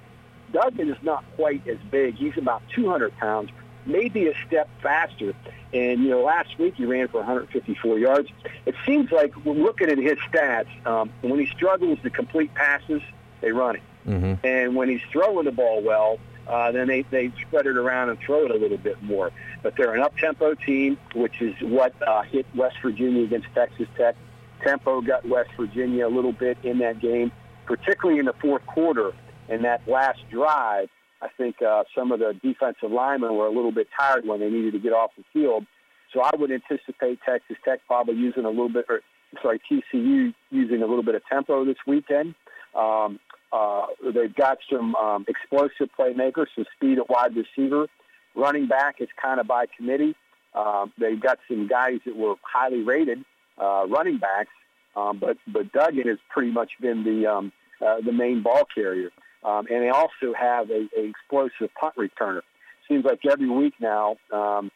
Duggan 0.51 0.89
is 0.89 0.97
not 1.03 1.25
quite 1.35 1.67
as 1.67 1.77
big. 1.91 2.15
He's 2.15 2.37
about 2.37 2.61
200 2.73 3.15
pounds, 3.17 3.49
maybe 3.85 4.27
a 4.27 4.33
step 4.47 4.69
faster. 4.81 5.33
And, 5.73 6.03
you 6.03 6.09
know, 6.09 6.23
last 6.23 6.57
week 6.57 6.75
he 6.75 6.85
ran 6.85 7.07
for 7.07 7.17
154 7.17 7.99
yards. 7.99 8.29
It 8.65 8.75
seems 8.85 9.11
like 9.11 9.33
when 9.45 9.63
looking 9.63 9.89
at 9.89 9.97
his 9.97 10.17
stats, 10.31 10.67
um, 10.85 11.11
when 11.21 11.39
he 11.39 11.47
struggles 11.47 11.99
to 12.03 12.09
complete 12.09 12.53
passes, 12.53 13.01
they 13.41 13.51
run 13.51 13.77
it. 13.77 13.83
Mm-hmm. 14.07 14.45
And 14.45 14.75
when 14.75 14.89
he's 14.89 15.01
throwing 15.11 15.45
the 15.45 15.51
ball 15.51 15.81
well, 15.81 16.19
uh, 16.47 16.71
then 16.71 16.87
they, 16.87 17.01
they 17.03 17.31
spread 17.41 17.65
it 17.65 17.77
around 17.77 18.09
and 18.09 18.19
throw 18.19 18.45
it 18.45 18.51
a 18.51 18.55
little 18.55 18.77
bit 18.77 19.01
more. 19.01 19.31
But 19.63 19.75
they're 19.75 19.93
an 19.93 20.01
up-tempo 20.01 20.55
team, 20.55 20.97
which 21.15 21.41
is 21.41 21.55
what 21.61 21.93
uh, 22.07 22.21
hit 22.23 22.45
West 22.55 22.77
Virginia 22.81 23.23
against 23.23 23.47
Texas 23.53 23.87
Tech. 23.97 24.15
Tempo 24.61 25.01
got 25.01 25.27
West 25.27 25.49
Virginia 25.57 26.07
a 26.07 26.09
little 26.09 26.31
bit 26.31 26.57
in 26.63 26.79
that 26.79 26.99
game, 26.99 27.31
particularly 27.65 28.19
in 28.19 28.25
the 28.25 28.33
fourth 28.33 28.65
quarter. 28.65 29.11
And 29.49 29.63
that 29.63 29.87
last 29.87 30.19
drive, 30.29 30.89
I 31.21 31.27
think 31.37 31.61
uh, 31.61 31.83
some 31.97 32.11
of 32.11 32.19
the 32.19 32.33
defensive 32.43 32.91
linemen 32.91 33.35
were 33.35 33.47
a 33.47 33.51
little 33.51 33.71
bit 33.71 33.87
tired 33.97 34.25
when 34.25 34.39
they 34.39 34.49
needed 34.49 34.73
to 34.73 34.79
get 34.79 34.93
off 34.93 35.11
the 35.17 35.23
field. 35.33 35.65
So 36.13 36.21
I 36.21 36.31
would 36.37 36.51
anticipate 36.51 37.19
Texas 37.25 37.57
Tech 37.65 37.79
probably 37.87 38.15
using 38.15 38.45
a 38.45 38.49
little 38.49 38.69
bit, 38.69 38.85
or 38.89 39.01
sorry, 39.41 39.59
TCU 39.69 40.33
using 40.49 40.81
a 40.81 40.85
little 40.85 41.03
bit 41.03 41.15
of 41.15 41.21
tempo 41.31 41.65
this 41.65 41.77
weekend. 41.87 42.35
Um, 42.75 43.19
uh, 43.51 43.87
they've 44.13 44.35
got 44.35 44.57
some 44.71 44.95
um, 44.95 45.25
explosive 45.27 45.89
playmakers, 45.97 46.47
some 46.55 46.65
speed 46.75 46.99
at 46.99 47.09
wide 47.09 47.31
receiver. 47.35 47.87
Running 48.35 48.67
back 48.67 48.95
is 48.99 49.07
kind 49.21 49.39
of 49.39 49.47
by 49.47 49.65
committee. 49.77 50.15
Um, 50.53 50.91
they've 50.97 51.19
got 51.19 51.39
some 51.47 51.67
guys 51.67 51.99
that 52.05 52.15
were 52.15 52.35
highly 52.41 52.81
rated 52.81 53.23
uh, 53.57 53.85
running 53.87 54.17
backs, 54.17 54.51
um, 54.95 55.19
but 55.19 55.37
but 55.47 55.71
Duggan 55.71 56.07
has 56.07 56.17
pretty 56.29 56.51
much 56.51 56.71
been 56.81 57.03
the 57.03 57.27
um, 57.27 57.51
uh, 57.85 58.01
the 58.01 58.11
main 58.11 58.41
ball 58.41 58.63
carrier. 58.73 59.09
Um, 59.45 59.67
and 59.69 59.83
they 59.83 59.89
also 59.89 60.33
have 60.33 60.71
a, 60.71 60.89
a 60.97 61.03
explosive 61.03 61.69
punt 61.79 61.95
returner. 61.95 62.41
Seems 62.87 63.05
like 63.05 63.25
every 63.25 63.49
week 63.49 63.75
now 63.79 64.17
um, 64.33 64.71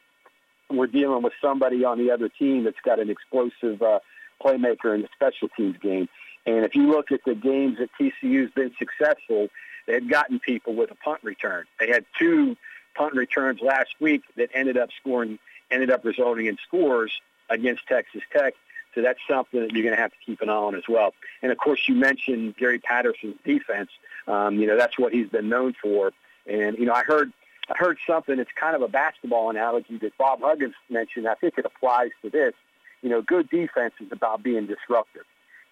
we're 0.70 0.88
dealing 0.88 1.24
with 1.24 1.34
somebody 1.42 1.84
on 1.84 1.98
the 1.98 2.12
other 2.12 2.30
team 2.30 2.64
that's 2.64 2.80
got 2.86 3.00
an 3.00 3.10
explosive 3.10 3.82
uh, 3.82 4.00
playmaker 4.42 4.94
in 4.94 5.02
the 5.02 5.10
special 5.16 5.50
teams 5.50 5.78
game. 5.82 6.08
And 6.46 6.66
if 6.66 6.76
you 6.76 6.90
look 6.90 7.12
at 7.12 7.22
the 7.26 7.36
games 7.36 7.80
that 7.80 7.90
TCU's 8.00 8.52
been 8.52 8.72
successful, 8.78 9.48
they've 9.88 10.08
gotten 10.08 10.40
people 10.40 10.76
with 10.76 10.92
a 10.92 10.96
punt 10.96 11.20
return. 11.24 11.66
They 11.80 11.88
had 11.88 12.06
two 12.18 12.56
punt 12.96 13.14
returns 13.16 13.62
last 13.62 13.96
week 14.00 14.22
that 14.38 14.50
ended 14.54 14.78
up 14.78 14.90
scoring, 15.00 15.40
ended 15.72 15.90
up 15.90 16.06
resulting 16.06 16.46
in 16.46 16.58
scores 16.68 17.12
against 17.50 17.88
Texas 17.88 18.22
Tech. 18.32 18.54
So 18.96 19.02
that's 19.02 19.20
something 19.28 19.60
that 19.62 19.72
you're 19.72 19.84
going 19.84 19.96
to 19.96 20.02
have 20.02 20.12
to 20.12 20.18
keep 20.26 20.42
an 20.42 20.50
eye 20.50 20.54
on 20.54 20.76
as 20.76 20.84
well. 20.88 21.14
And 21.42 21.52
of 21.52 21.58
course, 21.58 21.88
you 21.88 21.96
mentioned 21.96 22.58
Gary 22.58 22.80
Patterson's 22.80 23.36
defense. 23.46 23.90
Um, 24.30 24.60
you 24.60 24.68
know, 24.68 24.78
that's 24.78 24.98
what 24.98 25.12
he's 25.12 25.28
been 25.28 25.50
known 25.50 25.74
for. 25.82 26.12
And 26.46 26.78
you 26.78 26.86
know, 26.86 26.94
I 26.94 27.04
heard 27.04 27.34
I 27.70 27.74
heard 27.78 27.98
something. 28.08 28.40
It's 28.40 28.52
kind 28.60 28.76
of 28.76 28.82
a 28.82 28.88
basketball 28.88 29.50
analogy 29.50 29.98
that 29.98 30.18
Bob 30.18 30.42
Huggins 30.42 30.76
mentioned. 30.90 31.28
I 31.28 31.36
think 31.36 31.56
it 31.58 31.66
applies 31.66 32.12
to 32.22 32.30
this. 32.30 32.54
You 33.02 33.10
know, 33.10 33.22
good 33.22 33.50
defense 33.50 33.94
is 34.00 34.12
about 34.12 34.44
being 34.44 34.68
disruptive, 34.68 35.24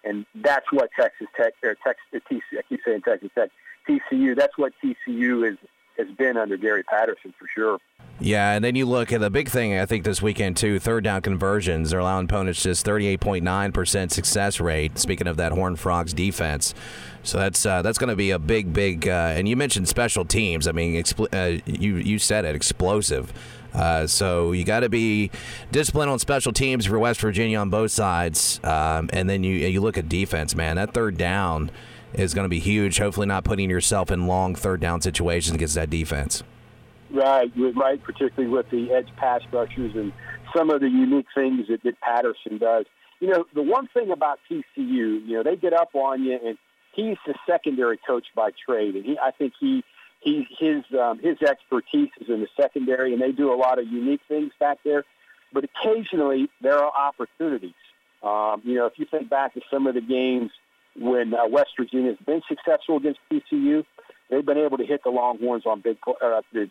and 0.04 0.26
that's 0.34 0.66
what 0.72 0.90
Texas 0.98 1.28
Tech 1.36 1.52
or 1.62 1.76
Texas 1.84 2.22
TCU. 2.30 2.58
I 2.58 2.62
keep 2.68 2.80
saying 2.84 3.02
Texas 3.02 3.30
Tech, 3.34 3.50
TCU. 3.88 4.34
That's 4.34 4.56
what 4.58 4.72
TCU 4.82 5.50
is 5.50 5.58
has 5.96 6.08
been 6.16 6.36
under 6.36 6.56
Gary 6.56 6.82
Patterson 6.82 7.34
for 7.38 7.46
sure. 7.54 7.78
Yeah, 8.20 8.52
and 8.52 8.64
then 8.64 8.74
you 8.74 8.84
look 8.84 9.12
at 9.12 9.20
the 9.20 9.30
big 9.30 9.48
thing 9.48 9.78
I 9.78 9.86
think 9.86 10.02
this 10.02 10.20
weekend 10.20 10.56
too. 10.56 10.80
Third 10.80 11.04
down 11.04 11.22
conversions 11.22 11.90
They're 11.90 12.00
allowing 12.00 12.24
opponents 12.24 12.60
just 12.60 12.84
thirty-eight 12.84 13.20
point 13.20 13.44
nine 13.44 13.70
percent 13.70 14.10
success 14.10 14.58
rate. 14.58 14.98
Speaking 14.98 15.28
of 15.28 15.36
that 15.36 15.52
Horned 15.52 15.78
Frogs 15.78 16.12
defense, 16.12 16.74
so 17.22 17.38
that's 17.38 17.64
uh, 17.64 17.82
that's 17.82 17.96
going 17.96 18.10
to 18.10 18.16
be 18.16 18.32
a 18.32 18.38
big, 18.40 18.72
big. 18.72 19.06
Uh, 19.06 19.34
and 19.36 19.48
you 19.48 19.56
mentioned 19.56 19.86
special 19.86 20.24
teams. 20.24 20.66
I 20.66 20.72
mean, 20.72 21.00
expl- 21.00 21.32
uh, 21.32 21.62
you 21.64 21.96
you 21.96 22.18
said 22.18 22.44
it, 22.44 22.56
explosive. 22.56 23.32
Uh, 23.72 24.06
so 24.06 24.50
you 24.50 24.64
got 24.64 24.80
to 24.80 24.88
be 24.88 25.30
disciplined 25.70 26.10
on 26.10 26.18
special 26.18 26.52
teams 26.52 26.86
for 26.86 26.98
West 26.98 27.20
Virginia 27.20 27.58
on 27.58 27.70
both 27.70 27.92
sides, 27.92 28.58
um, 28.64 29.08
and 29.12 29.30
then 29.30 29.44
you 29.44 29.54
you 29.54 29.80
look 29.80 29.96
at 29.96 30.08
defense, 30.08 30.56
man. 30.56 30.74
That 30.74 30.92
third 30.92 31.18
down 31.18 31.70
is 32.14 32.34
going 32.34 32.46
to 32.46 32.48
be 32.48 32.58
huge. 32.58 32.98
Hopefully, 32.98 33.28
not 33.28 33.44
putting 33.44 33.70
yourself 33.70 34.10
in 34.10 34.26
long 34.26 34.56
third 34.56 34.80
down 34.80 35.02
situations 35.02 35.54
against 35.54 35.76
that 35.76 35.88
defense. 35.88 36.42
Right, 37.10 37.50
right, 37.74 38.02
particularly 38.02 38.54
with 38.54 38.70
the 38.70 38.92
edge 38.92 39.08
pass 39.16 39.40
rushers 39.50 39.94
and 39.94 40.12
some 40.54 40.70
of 40.70 40.80
the 40.80 40.88
unique 40.88 41.26
things 41.34 41.68
that, 41.68 41.82
that 41.82 42.00
Patterson 42.00 42.58
does. 42.58 42.84
You 43.20 43.28
know, 43.28 43.44
the 43.54 43.62
one 43.62 43.88
thing 43.88 44.10
about 44.10 44.38
TCU, 44.50 44.64
you 44.76 45.28
know, 45.28 45.42
they 45.42 45.56
get 45.56 45.72
up 45.72 45.94
on 45.94 46.22
you, 46.22 46.38
and 46.44 46.58
he's 46.94 47.16
the 47.26 47.34
secondary 47.46 47.98
coach 48.06 48.26
by 48.34 48.50
trade, 48.66 48.94
and 48.94 49.04
he, 49.04 49.18
I 49.18 49.30
think 49.30 49.54
he, 49.58 49.82
he, 50.20 50.46
his, 50.58 50.84
um, 50.98 51.18
his 51.18 51.40
expertise 51.42 52.10
is 52.20 52.28
in 52.28 52.40
the 52.40 52.48
secondary, 52.60 53.12
and 53.12 53.22
they 53.22 53.32
do 53.32 53.52
a 53.52 53.56
lot 53.56 53.78
of 53.78 53.86
unique 53.86 54.20
things 54.28 54.52
back 54.60 54.78
there. 54.84 55.04
But 55.52 55.64
occasionally 55.64 56.48
there 56.60 56.76
are 56.78 56.92
opportunities. 56.92 57.72
Um, 58.22 58.62
you 58.64 58.74
know, 58.74 58.86
if 58.86 58.94
you 58.98 59.06
think 59.10 59.30
back 59.30 59.54
to 59.54 59.60
some 59.70 59.86
of 59.86 59.94
the 59.94 60.00
games 60.00 60.50
when 60.96 61.32
uh, 61.32 61.46
West 61.48 61.70
Virginia 61.78 62.10
has 62.10 62.26
been 62.26 62.42
successful 62.48 62.96
against 62.96 63.20
TCU, 63.30 63.84
they've 64.30 64.44
been 64.44 64.58
able 64.58 64.78
to 64.78 64.86
hit 64.86 65.02
the 65.04 65.10
Longhorns 65.10 65.64
on 65.66 65.80
big 65.80 65.98
uh, 66.06 66.40
the 66.52 66.70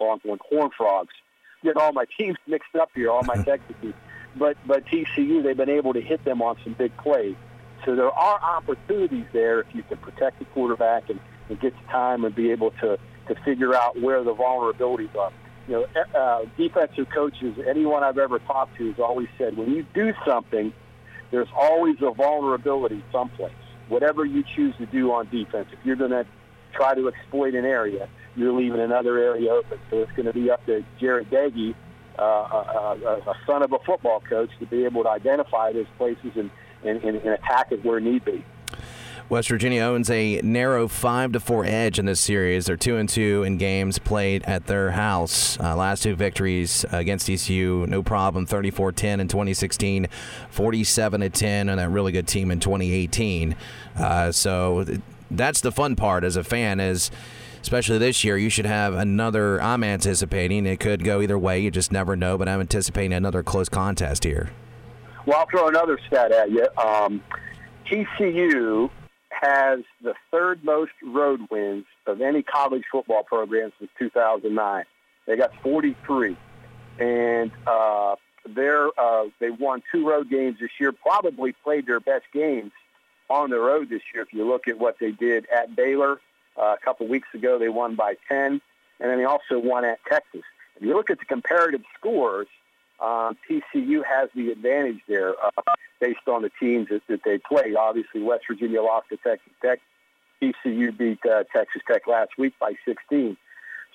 Longhorn 0.00 0.38
Horn 0.48 0.70
Frogs. 0.76 1.14
Get 1.62 1.76
all 1.76 1.92
my 1.92 2.04
teams 2.18 2.36
mixed 2.46 2.74
up 2.76 2.90
here, 2.94 3.10
all 3.10 3.22
my 3.22 3.36
Texas 3.44 3.76
teams. 3.80 3.94
But 4.36 4.56
but 4.66 4.84
TCU, 4.86 5.42
they've 5.42 5.56
been 5.56 5.70
able 5.70 5.92
to 5.94 6.00
hit 6.00 6.24
them 6.24 6.42
on 6.42 6.56
some 6.64 6.74
big 6.74 6.96
plays. 6.98 7.36
So 7.84 7.94
there 7.94 8.10
are 8.10 8.40
opportunities 8.40 9.26
there 9.32 9.60
if 9.60 9.66
you 9.72 9.82
can 9.82 9.98
protect 9.98 10.38
the 10.40 10.44
quarterback 10.46 11.08
and, 11.08 11.20
and 11.48 11.60
get 11.60 11.72
the 11.74 11.92
time 11.92 12.24
and 12.24 12.34
be 12.34 12.50
able 12.50 12.70
to 12.82 12.98
to 13.28 13.34
figure 13.44 13.74
out 13.74 14.00
where 14.00 14.22
the 14.22 14.34
vulnerabilities 14.34 15.14
are. 15.16 15.32
You 15.66 15.86
know, 15.94 16.18
uh, 16.18 16.46
defensive 16.56 17.08
coaches, 17.14 17.58
anyone 17.68 18.02
I've 18.02 18.16
ever 18.16 18.38
talked 18.38 18.78
to 18.78 18.88
has 18.88 18.98
always 18.98 19.28
said 19.36 19.56
when 19.56 19.70
you 19.70 19.84
do 19.94 20.14
something, 20.26 20.72
there's 21.30 21.48
always 21.54 21.96
a 22.00 22.10
vulnerability 22.10 23.04
someplace. 23.12 23.52
Whatever 23.88 24.24
you 24.24 24.44
choose 24.56 24.74
to 24.78 24.86
do 24.86 25.12
on 25.12 25.28
defense, 25.28 25.68
if 25.72 25.78
you're 25.84 25.96
going 25.96 26.10
to 26.10 26.26
try 26.72 26.94
to 26.94 27.08
exploit 27.08 27.54
an 27.54 27.64
area, 27.64 28.08
you're 28.36 28.52
leaving 28.52 28.80
another 28.80 29.18
area 29.18 29.52
open. 29.52 29.78
So 29.90 29.98
it's 29.98 30.12
going 30.12 30.26
to 30.26 30.32
be 30.32 30.50
up 30.50 30.64
to 30.66 30.84
Jarret 31.00 31.26
Doege, 31.30 31.74
uh, 32.18 32.22
a, 32.22 32.98
a, 33.04 33.30
a 33.30 33.34
son 33.46 33.62
of 33.62 33.72
a 33.72 33.78
football 33.80 34.20
coach, 34.28 34.50
to 34.60 34.66
be 34.66 34.84
able 34.84 35.02
to 35.04 35.08
identify 35.08 35.72
those 35.72 35.86
places 35.96 36.32
and, 36.36 36.50
and, 36.84 37.02
and, 37.02 37.16
and 37.16 37.28
attack 37.28 37.72
it 37.72 37.84
where 37.84 38.00
need 38.00 38.24
be. 38.24 38.44
West 39.28 39.50
Virginia 39.50 39.82
owns 39.82 40.08
a 40.08 40.40
narrow 40.42 40.88
five 40.88 41.32
to 41.32 41.40
four 41.40 41.62
edge 41.62 41.98
in 41.98 42.06
this 42.06 42.18
series. 42.18 42.64
They're 42.64 42.78
two 42.78 42.96
and 42.96 43.06
two 43.06 43.42
in 43.42 43.58
games 43.58 43.98
played 43.98 44.42
at 44.44 44.66
their 44.66 44.92
house. 44.92 45.60
Uh, 45.60 45.76
last 45.76 46.02
two 46.02 46.16
victories 46.16 46.86
against 46.90 47.28
TCU, 47.28 47.86
no 47.88 48.02
problem. 48.02 48.46
34-10 48.46 49.20
in 49.20 49.28
2016, 49.28 50.06
47-10, 50.50 51.42
and 51.42 51.78
that 51.78 51.90
really 51.90 52.10
good 52.10 52.26
team 52.26 52.50
in 52.50 52.58
2018. 52.58 53.54
Uh, 53.98 54.32
so 54.32 54.86
that's 55.30 55.60
the 55.60 55.72
fun 55.72 55.96
part 55.96 56.24
as 56.24 56.36
a 56.36 56.44
fan 56.44 56.80
is 56.80 57.10
especially 57.60 57.98
this 57.98 58.24
year 58.24 58.36
you 58.36 58.48
should 58.48 58.66
have 58.66 58.94
another 58.94 59.60
i'm 59.62 59.84
anticipating 59.84 60.66
it 60.66 60.80
could 60.80 61.04
go 61.04 61.20
either 61.20 61.38
way 61.38 61.60
you 61.60 61.70
just 61.70 61.92
never 61.92 62.16
know 62.16 62.38
but 62.38 62.48
i'm 62.48 62.60
anticipating 62.60 63.12
another 63.12 63.42
close 63.42 63.68
contest 63.68 64.24
here. 64.24 64.50
Well 65.26 65.38
i'll 65.40 65.46
throw 65.50 65.68
another 65.68 65.98
stat 66.06 66.32
at 66.32 66.50
you. 66.50 66.66
Um, 66.76 67.22
tcu 67.90 68.90
has 69.30 69.80
the 70.02 70.14
third 70.30 70.64
most 70.64 70.92
road 71.04 71.40
wins 71.50 71.84
of 72.06 72.20
any 72.20 72.42
college 72.42 72.82
football 72.90 73.22
program 73.22 73.72
since 73.78 73.90
2009 73.98 74.84
they 75.26 75.36
got 75.36 75.50
43 75.62 76.36
and 76.98 77.52
uh, 77.66 78.16
they're, 78.56 78.88
uh, 78.98 79.24
they 79.40 79.50
won 79.50 79.82
two 79.92 80.08
road 80.08 80.30
games 80.30 80.56
this 80.60 80.70
year 80.80 80.92
probably 80.92 81.52
played 81.62 81.86
their 81.86 82.00
best 82.00 82.24
games 82.32 82.72
on 83.28 83.50
the 83.50 83.58
road 83.58 83.88
this 83.88 84.02
year. 84.14 84.22
If 84.22 84.32
you 84.32 84.46
look 84.46 84.68
at 84.68 84.78
what 84.78 84.96
they 85.00 85.12
did 85.12 85.46
at 85.50 85.74
Baylor 85.74 86.20
uh, 86.56 86.74
a 86.74 86.84
couple 86.84 87.06
weeks 87.08 87.28
ago, 87.34 87.58
they 87.58 87.68
won 87.68 87.94
by 87.94 88.16
10, 88.28 88.38
and 88.46 88.60
then 89.00 89.18
they 89.18 89.24
also 89.24 89.58
won 89.58 89.84
at 89.84 89.98
Texas. 90.08 90.42
If 90.76 90.82
you 90.82 90.94
look 90.94 91.10
at 91.10 91.18
the 91.18 91.24
comparative 91.24 91.82
scores, 91.98 92.46
um, 93.00 93.36
TCU 93.48 94.04
has 94.04 94.28
the 94.34 94.50
advantage 94.50 95.00
there 95.08 95.34
uh, 95.42 95.50
based 96.00 96.26
on 96.26 96.42
the 96.42 96.50
teams 96.60 96.88
that, 96.88 97.02
that 97.08 97.20
they 97.24 97.38
played. 97.38 97.76
Obviously, 97.76 98.22
West 98.22 98.44
Virginia 98.48 98.82
lost 98.82 99.08
to 99.10 99.16
Texas 99.18 99.52
Tech. 99.62 99.80
TCU 100.42 100.96
beat 100.96 101.18
uh, 101.26 101.44
Texas 101.52 101.82
Tech 101.86 102.06
last 102.06 102.30
week 102.38 102.54
by 102.60 102.74
16. 102.84 103.36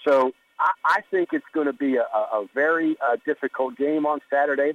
So 0.05 0.33
I, 0.59 0.71
I 0.85 1.01
think 1.09 1.29
it's 1.31 1.45
going 1.53 1.67
to 1.67 1.73
be 1.73 1.95
a, 1.95 2.03
a 2.03 2.45
very 2.53 2.97
uh, 3.01 3.17
difficult 3.25 3.77
game 3.77 4.05
on 4.05 4.19
Saturday. 4.29 4.73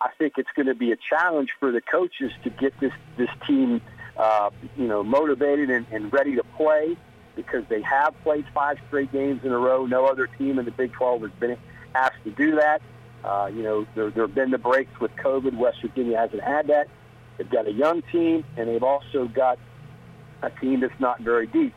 I 0.00 0.10
think 0.18 0.34
it's 0.36 0.48
going 0.56 0.66
to 0.66 0.74
be 0.74 0.92
a 0.92 0.96
challenge 0.96 1.50
for 1.58 1.70
the 1.70 1.80
coaches 1.80 2.32
to 2.42 2.50
get 2.50 2.78
this 2.80 2.92
this 3.16 3.28
team 3.46 3.80
uh, 4.16 4.50
you 4.76 4.86
know, 4.86 5.02
motivated 5.02 5.70
and, 5.70 5.86
and 5.90 6.12
ready 6.12 6.36
to 6.36 6.44
play 6.56 6.96
because 7.36 7.64
they 7.68 7.82
have 7.82 8.14
played 8.22 8.44
five 8.54 8.78
straight 8.86 9.12
games 9.12 9.40
in 9.44 9.52
a 9.52 9.58
row. 9.58 9.86
No 9.86 10.06
other 10.06 10.26
team 10.26 10.58
in 10.58 10.64
the 10.64 10.70
Big 10.70 10.92
12 10.92 11.22
has 11.22 11.30
been 11.32 11.56
asked 11.94 12.22
to 12.24 12.30
do 12.30 12.56
that. 12.56 12.80
Uh, 13.24 13.50
you 13.52 13.62
know, 13.62 13.86
there, 13.94 14.10
there 14.10 14.26
have 14.26 14.34
been 14.34 14.50
the 14.50 14.58
breaks 14.58 15.00
with 15.00 15.14
COVID. 15.16 15.56
West 15.56 15.78
Virginia 15.80 16.18
hasn't 16.18 16.42
had 16.42 16.68
that. 16.68 16.88
They've 17.36 17.50
got 17.50 17.66
a 17.66 17.72
young 17.72 18.02
team, 18.12 18.44
and 18.56 18.68
they've 18.68 18.82
also 18.82 19.26
got 19.26 19.58
a 20.42 20.50
team 20.50 20.80
that's 20.80 20.98
not 21.00 21.20
very 21.20 21.46
deep. 21.46 21.74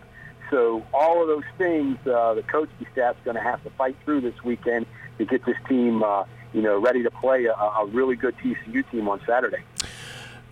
So 0.51 0.85
all 0.93 1.21
of 1.21 1.27
those 1.27 1.43
things, 1.57 1.97
uh, 2.05 2.33
the 2.33 2.43
coaching 2.43 2.85
staff's 2.91 3.19
going 3.25 3.35
to 3.35 3.41
have 3.41 3.63
to 3.63 3.69
fight 3.71 3.95
through 4.05 4.21
this 4.21 4.43
weekend 4.43 4.85
to 5.17 5.25
get 5.25 5.45
this 5.45 5.57
team, 5.67 6.03
uh, 6.03 6.23
you 6.53 6.61
know, 6.61 6.79
ready 6.79 7.03
to 7.03 7.11
play 7.11 7.45
a, 7.45 7.53
a 7.53 7.85
really 7.87 8.15
good 8.15 8.35
TCU 8.37 8.89
team 8.91 9.09
on 9.09 9.21
Saturday. 9.25 9.63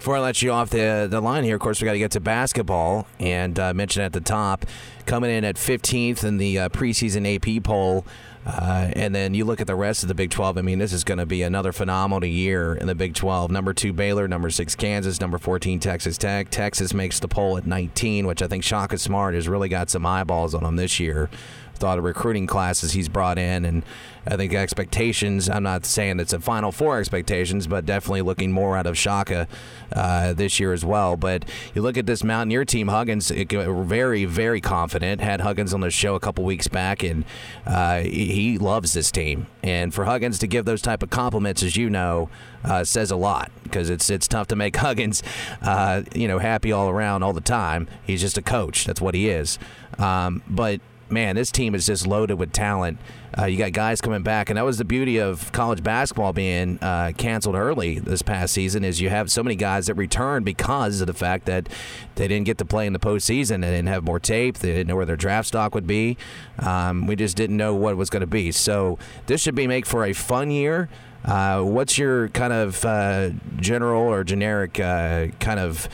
Before 0.06 0.18
I 0.18 0.20
let 0.20 0.44
you 0.44 0.52
off 0.52 0.70
the 0.70 1.08
the 1.10 1.20
line 1.20 1.44
here, 1.44 1.56
of 1.56 1.62
course, 1.62 1.82
we 1.82 1.86
got 1.86 1.94
to 1.94 1.98
get 1.98 2.12
to 2.12 2.20
basketball 2.20 3.08
and 3.20 3.60
uh, 3.60 3.74
mention 3.74 4.04
at 4.04 4.14
the 4.14 4.22
top, 4.22 4.64
coming 5.08 5.32
in 5.32 5.44
at 5.44 5.56
15th 5.56 6.24
in 6.24 6.38
the 6.38 6.60
uh, 6.60 6.70
preseason 6.70 7.26
AP 7.26 7.64
poll. 7.64 8.06
Uh, 8.46 8.92
and 8.96 9.16
then 9.16 9.34
you 9.34 9.44
look 9.46 9.60
at 9.60 9.66
the 9.66 9.74
rest 9.74 10.04
of 10.04 10.08
the 10.08 10.14
Big 10.14 10.30
12. 10.30 10.60
I 10.60 10.62
mean, 10.62 10.78
this 10.78 10.94
is 10.94 11.04
going 11.04 11.18
to 11.18 11.26
be 11.26 11.42
another 11.42 11.72
phenomenal 11.72 12.24
year 12.24 12.76
in 12.76 12.86
the 12.86 12.94
Big 12.94 13.16
12. 13.16 13.50
Number 13.50 13.74
two, 13.74 13.94
Baylor. 13.94 14.28
Number 14.28 14.52
six, 14.52 14.76
Kansas. 14.76 15.20
Number 15.20 15.40
14, 15.40 15.80
Texas 15.80 16.20
Tech. 16.20 16.52
Texas 16.52 16.94
makes 16.94 17.20
the 17.20 17.28
poll 17.28 17.58
at 17.58 17.66
19, 17.66 18.28
which 18.28 18.44
I 18.44 18.48
think 18.48 18.64
Shaka 18.64 19.00
Smart 19.00 19.34
has 19.34 19.50
really 19.50 19.70
got 19.70 19.90
some 19.90 20.06
eyeballs 20.06 20.54
on 20.54 20.64
him 20.64 20.76
this 20.76 21.00
year 21.00 21.32
thought 21.76 21.98
of 21.98 22.04
recruiting 22.04 22.48
classes 22.48 22.94
he's 22.94 23.10
brought 23.10 23.38
in, 23.38 23.66
and 23.66 23.84
I 24.28 24.38
think 24.38 24.54
expectations. 24.54 25.50
I'm 25.50 25.64
not 25.64 25.86
saying 25.86 26.20
it's 26.20 26.34
a 26.34 26.40
Final 26.40 26.72
Four 26.72 27.00
expectations, 27.00 27.68
but 27.68 27.86
definitely 27.86 28.24
looking 28.24 28.52
more 28.52 28.76
out 28.76 28.88
of 28.88 28.98
Shaka 28.98 29.48
uh, 29.94 30.34
this 30.34 30.60
year 30.60 30.74
as 30.74 30.84
well. 30.84 31.16
But 31.16 31.46
you 31.74 31.82
look 31.82 31.98
at 31.98 32.06
this 32.06 32.24
Mountaineer 32.24 32.66
team, 32.66 32.88
Huggins, 32.88 33.30
it, 33.30 33.52
very, 33.52 34.26
very 34.26 34.62
confident. 34.62 35.22
Had 35.22 35.42
Huggins 35.42 35.74
on 35.74 35.82
the 35.82 35.92
show 35.92 36.16
a 36.16 36.20
couple 36.20 36.44
weeks 36.44 36.68
back, 36.68 37.04
and 37.04 37.24
uh, 37.66 38.00
he 38.00 38.58
loves 38.58 38.94
this 38.94 39.12
team. 39.12 39.48
And 39.62 39.94
for 39.94 40.06
Huggins 40.06 40.40
to 40.40 40.48
give 40.48 40.66
those 40.66 40.82
type 40.82 41.04
of 41.04 41.10
compliments, 41.10 41.62
as 41.62 41.76
you 41.76 41.90
know, 41.90 42.30
uh, 42.64 42.84
says 42.84 43.12
a 43.12 43.16
lot 43.16 43.52
because 43.64 43.92
it's 43.92 44.10
it's 44.10 44.28
tough 44.28 44.48
to 44.48 44.56
make 44.56 44.76
Huggins, 44.78 45.22
uh, 45.62 46.02
you 46.16 46.28
know, 46.28 46.40
happy 46.40 46.72
all 46.72 46.90
around 46.90 47.22
all 47.22 47.34
the 47.34 47.42
time. 47.42 47.88
He's 48.06 48.22
just 48.22 48.38
a 48.38 48.42
coach. 48.42 48.86
That's 48.86 49.02
what 49.02 49.14
he 49.14 49.30
is. 49.30 49.60
Um, 50.00 50.42
but 50.48 50.82
man, 51.10 51.36
this 51.36 51.52
team 51.52 51.76
is 51.76 51.86
just 51.86 52.08
loaded 52.08 52.36
with 52.36 52.52
talent. 52.52 52.98
Uh, 53.38 53.46
you 53.46 53.58
got 53.58 53.74
guys 53.74 54.00
coming 54.02 54.24
back, 54.24 54.50
and 54.50 54.58
that 54.58 54.64
was 54.64 54.78
the 54.78 54.86
beauty 54.86 55.18
of 55.18 55.52
college 55.52 55.84
basketball 55.84 56.34
being 56.34 56.80
uh, 56.82 57.12
canceled 57.18 57.56
early 57.56 58.00
this 58.00 58.22
past 58.22 58.54
season. 58.54 58.84
Is 58.84 59.02
you 59.02 59.10
have 59.10 59.30
so 59.30 59.44
many 59.44 59.56
guys 59.56 59.88
that 59.88 59.96
return 59.96 60.44
because 60.44 61.02
of 61.02 61.08
the 61.08 61.14
fact 61.14 61.46
that 61.46 61.68
they 62.16 62.28
didn't 62.28 62.46
get 62.46 62.58
to 62.60 62.66
play 62.66 62.88
in 62.88 62.94
the 62.94 63.00
postseason. 63.00 63.62
They 63.62 63.72
didn't 63.72 63.88
have 63.88 64.04
more 64.04 64.20
tape. 64.20 64.60
They 64.60 64.72
didn't 64.72 64.88
know 64.88 64.96
where 64.96 65.06
their 65.06 65.18
draft 65.18 65.50
stock 65.50 65.76
would 65.76 65.88
be. 65.88 66.18
Um, 66.60 67.08
we 67.08 67.16
just 67.16 67.36
didn't 67.36 67.58
know 67.58 67.76
what 67.76 67.92
it 67.92 67.98
was 67.98 68.10
going 68.10 68.22
to 68.22 68.28
be. 68.28 68.52
So 68.52 68.98
this 69.28 69.42
should 69.42 69.56
be 69.56 69.68
make 69.68 69.86
for 69.86 70.06
a 70.06 70.14
fun 70.14 70.50
year. 70.50 70.90
Uh, 71.26 71.62
what's 71.62 71.98
your 71.98 72.30
kind 72.30 72.54
of 72.54 72.86
uh, 72.86 73.32
general 73.58 74.04
or 74.04 74.24
generic 74.24 74.80
uh, 74.80 75.28
kind 75.40 75.60
of 75.60 75.90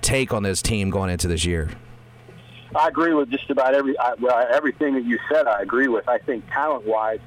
take 0.00 0.32
on 0.32 0.44
this 0.44 0.62
team 0.62 0.90
going 0.90 1.10
into 1.10 1.28
this 1.28 1.44
year? 1.44 1.70
I 2.76 2.88
agree 2.88 3.14
with 3.14 3.30
just 3.30 3.50
about 3.50 3.74
every 3.74 3.98
I, 3.98 4.14
well, 4.20 4.46
everything 4.50 4.94
that 4.94 5.04
you 5.04 5.18
said. 5.30 5.46
I 5.46 5.62
agree 5.62 5.88
with. 5.88 6.08
I 6.08 6.18
think 6.18 6.44
talent-wise, 6.50 7.20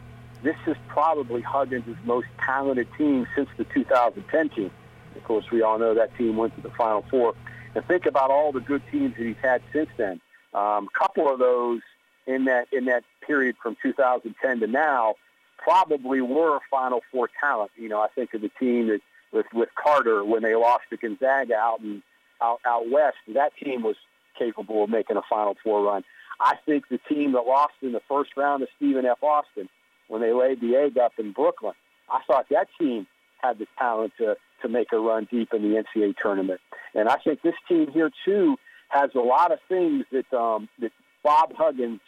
this 0.44 0.56
is 0.68 0.76
probably 0.88 1.42
Huggins' 1.42 1.98
most 2.06 2.28
talented 2.40 2.88
team 2.98 3.28
since 3.36 3.50
the 3.58 3.64
2010 3.66 4.50
team. 4.50 4.72
Of 5.16 5.24
course, 5.24 5.46
we 5.52 5.62
all 5.62 5.80
know 5.80 5.94
that 5.94 6.16
team 6.18 6.38
went 6.38 6.56
to 6.56 6.62
the 6.62 6.70
Final 6.72 7.04
Four. 7.10 7.34
And 7.76 7.86
think 7.86 8.06
about 8.06 8.32
all 8.32 8.52
the 8.52 8.62
good 8.62 8.82
teams 8.92 9.16
that 9.18 9.26
he's 9.26 9.36
had 9.42 9.62
since 9.74 9.90
then. 9.98 10.22
A 10.54 10.58
um, 10.58 10.88
couple 10.98 11.32
of 11.32 11.40
those 11.40 11.82
in 12.26 12.46
that 12.46 12.68
in 12.72 12.86
that 12.86 13.04
period 13.26 13.56
from 13.62 13.76
2010 13.82 14.60
to 14.60 14.68
now 14.68 15.16
probably 15.58 16.22
were 16.22 16.60
Final 16.70 17.02
Four 17.12 17.30
talent. 17.40 17.72
You 17.76 17.90
know, 17.90 18.02
I 18.02 18.08
think 18.08 18.34
of 18.34 18.42
the 18.42 18.52
team 18.60 18.88
that 18.88 19.02
with 19.32 19.46
with 19.54 19.70
Carter 19.76 20.24
when 20.24 20.44
they 20.44 20.56
lost 20.56 20.84
to 20.90 20.98
Gonzaga 20.98 21.56
out 21.56 21.82
in 21.82 22.02
out 22.42 22.60
out 22.66 22.90
west. 22.90 23.18
That 23.34 23.52
team 23.58 23.84
was 23.84 23.96
capable 24.40 24.84
of 24.84 24.90
making 24.90 25.18
a 25.18 25.22
Final 25.30 25.56
Four 25.64 25.84
run. 25.84 26.04
I 26.40 26.56
think 26.66 26.86
the 26.90 27.00
team 27.10 27.34
that 27.34 27.42
lost 27.42 27.74
in 27.82 27.92
the 27.92 28.02
first 28.08 28.32
round 28.38 28.64
of 28.64 28.70
Stephen 28.78 29.06
F. 29.06 29.22
Austin 29.22 29.68
when 30.08 30.22
they 30.22 30.32
laid 30.32 30.62
the 30.62 30.76
egg 30.76 30.98
up 30.98 31.12
in 31.20 31.34
Brooklyn, 31.34 31.74
I 32.10 32.22
thought 32.26 32.46
that 32.50 32.68
team 32.80 33.06
had 33.42 33.60
the 33.60 33.68
talent 33.78 34.14
to, 34.18 34.36
to 34.62 34.70
make 34.70 34.88
a 34.92 34.98
run 34.98 35.28
deep 35.30 35.54
in 35.54 35.62
the 35.62 35.84
NCAA 35.84 36.16
tournament. 36.22 36.62
And 36.96 37.08
I 37.08 37.18
think 37.24 37.42
this 37.42 37.54
team 37.68 37.92
here, 37.92 38.10
too, 38.26 38.56
has 38.90 39.12
a 39.16 39.20
lot 39.20 39.52
of 39.52 39.60
things 39.68 40.06
that, 40.12 40.34
um, 40.36 40.68
that 40.80 40.92
Bob 41.24 41.54
Huggins 41.56 42.02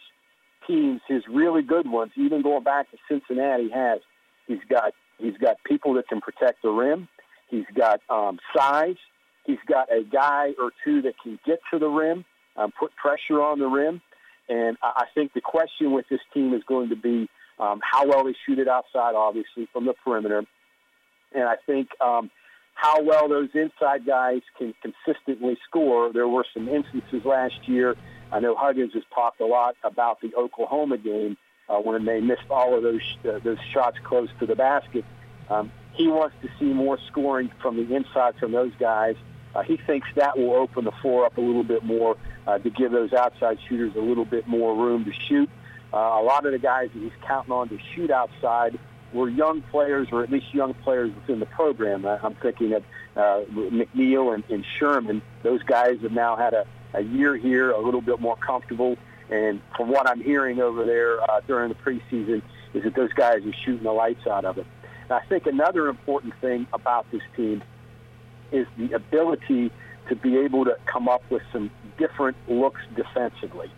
teams, 0.66 1.00
his 1.08 1.22
really 1.28 1.62
good 1.62 1.88
ones, 1.88 2.12
even 2.16 2.42
going 2.42 2.64
back 2.64 2.90
to 2.90 2.96
Cincinnati, 3.08 3.70
has. 3.70 4.00
He's 4.46 4.58
got 4.68 4.92
he's 5.18 5.36
got 5.36 5.56
people 5.64 5.94
that 5.94 6.08
can 6.08 6.20
protect 6.20 6.62
the 6.62 6.70
rim. 6.70 7.08
He's 7.48 7.66
got 7.74 8.00
um, 8.08 8.38
size. 8.56 8.96
He's 9.44 9.58
got 9.66 9.92
a 9.92 10.02
guy 10.04 10.54
or 10.60 10.70
two 10.84 11.02
that 11.02 11.14
can 11.22 11.38
get 11.44 11.60
to 11.72 11.78
the 11.78 11.88
rim, 11.88 12.24
um, 12.56 12.72
put 12.78 12.94
pressure 12.96 13.42
on 13.42 13.58
the 13.58 13.66
rim. 13.66 14.00
And 14.48 14.76
I 14.82 15.06
think 15.14 15.32
the 15.32 15.40
question 15.40 15.92
with 15.92 16.06
this 16.10 16.20
team 16.34 16.52
is 16.52 16.62
going 16.64 16.90
to 16.90 16.96
be 16.96 17.28
um, 17.58 17.80
how 17.82 18.06
well 18.06 18.24
they 18.24 18.34
shoot 18.46 18.58
it 18.58 18.68
outside, 18.68 19.14
obviously, 19.14 19.68
from 19.72 19.86
the 19.86 19.94
perimeter. 20.04 20.44
And 21.34 21.44
I 21.44 21.56
think 21.66 21.88
um, 22.00 22.30
how 22.74 23.02
well 23.02 23.28
those 23.28 23.48
inside 23.54 24.04
guys 24.06 24.42
can 24.58 24.74
consistently 24.82 25.56
score. 25.68 26.12
There 26.12 26.28
were 26.28 26.44
some 26.52 26.68
instances 26.68 27.24
last 27.24 27.66
year. 27.66 27.96
I 28.30 28.40
know 28.40 28.54
Huggins 28.56 28.92
has 28.94 29.04
talked 29.14 29.40
a 29.40 29.46
lot 29.46 29.76
about 29.84 30.20
the 30.20 30.34
Oklahoma 30.36 30.98
game 30.98 31.36
uh, 31.68 31.76
when 31.76 32.04
they 32.04 32.20
missed 32.20 32.50
all 32.50 32.76
of 32.76 32.82
those 32.82 33.02
uh, 33.24 33.38
those 33.44 33.58
shots 33.72 33.98
close 34.04 34.28
to 34.40 34.46
the 34.46 34.56
basket. 34.56 35.04
Um, 35.48 35.70
he 35.92 36.08
wants 36.08 36.34
to 36.42 36.48
see 36.58 36.72
more 36.72 36.98
scoring 37.08 37.50
from 37.60 37.76
the 37.76 37.94
inside 37.94 38.34
from 38.38 38.52
those 38.52 38.72
guys. 38.78 39.16
Uh, 39.54 39.62
he 39.62 39.76
thinks 39.76 40.08
that 40.16 40.38
will 40.38 40.54
open 40.54 40.84
the 40.84 40.92
floor 40.92 41.26
up 41.26 41.36
a 41.36 41.40
little 41.40 41.64
bit 41.64 41.84
more 41.84 42.16
uh, 42.46 42.58
to 42.58 42.70
give 42.70 42.92
those 42.92 43.12
outside 43.12 43.58
shooters 43.68 43.94
a 43.96 44.00
little 44.00 44.24
bit 44.24 44.46
more 44.46 44.74
room 44.74 45.04
to 45.04 45.12
shoot. 45.12 45.48
Uh, 45.92 45.96
a 45.96 46.22
lot 46.22 46.46
of 46.46 46.52
the 46.52 46.58
guys 46.58 46.88
that 46.94 47.00
he's 47.00 47.12
counting 47.26 47.52
on 47.52 47.68
to 47.68 47.78
shoot 47.94 48.10
outside 48.10 48.78
were 49.12 49.28
young 49.28 49.60
players, 49.62 50.08
or 50.10 50.22
at 50.22 50.30
least 50.30 50.54
young 50.54 50.72
players 50.72 51.14
within 51.14 51.38
the 51.38 51.46
program. 51.46 52.06
I'm 52.06 52.34
thinking 52.36 52.72
of 52.72 52.84
uh, 53.14 53.42
McNeil 53.50 54.34
and, 54.34 54.42
and 54.48 54.64
Sherman. 54.78 55.20
Those 55.42 55.62
guys 55.62 56.00
have 56.00 56.12
now 56.12 56.36
had 56.36 56.54
a, 56.54 56.64
a 56.94 57.02
year 57.02 57.36
here, 57.36 57.70
a 57.70 57.78
little 57.78 58.00
bit 58.00 58.20
more 58.20 58.36
comfortable. 58.36 58.96
And 59.30 59.60
from 59.76 59.88
what 59.88 60.08
I'm 60.08 60.22
hearing 60.22 60.60
over 60.60 60.84
there 60.84 61.20
uh, 61.20 61.40
during 61.46 61.68
the 61.68 61.74
preseason, 61.74 62.42
is 62.72 62.84
that 62.84 62.94
those 62.94 63.12
guys 63.12 63.44
are 63.44 63.52
shooting 63.52 63.82
the 63.82 63.92
lights 63.92 64.26
out 64.26 64.46
of 64.46 64.56
it. 64.56 64.66
And 65.02 65.12
I 65.12 65.20
think 65.26 65.46
another 65.46 65.88
important 65.88 66.34
thing 66.40 66.66
about 66.72 67.10
this 67.10 67.22
team 67.36 67.62
is 68.52 68.66
the 68.76 68.92
ability 68.92 69.70
to 70.08 70.16
be 70.16 70.36
able 70.38 70.64
to 70.64 70.76
come 70.86 71.08
up 71.08 71.22
with 71.30 71.42
some 71.52 71.70
different 71.98 72.36
looks 72.48 72.80
defensively. 72.96 73.70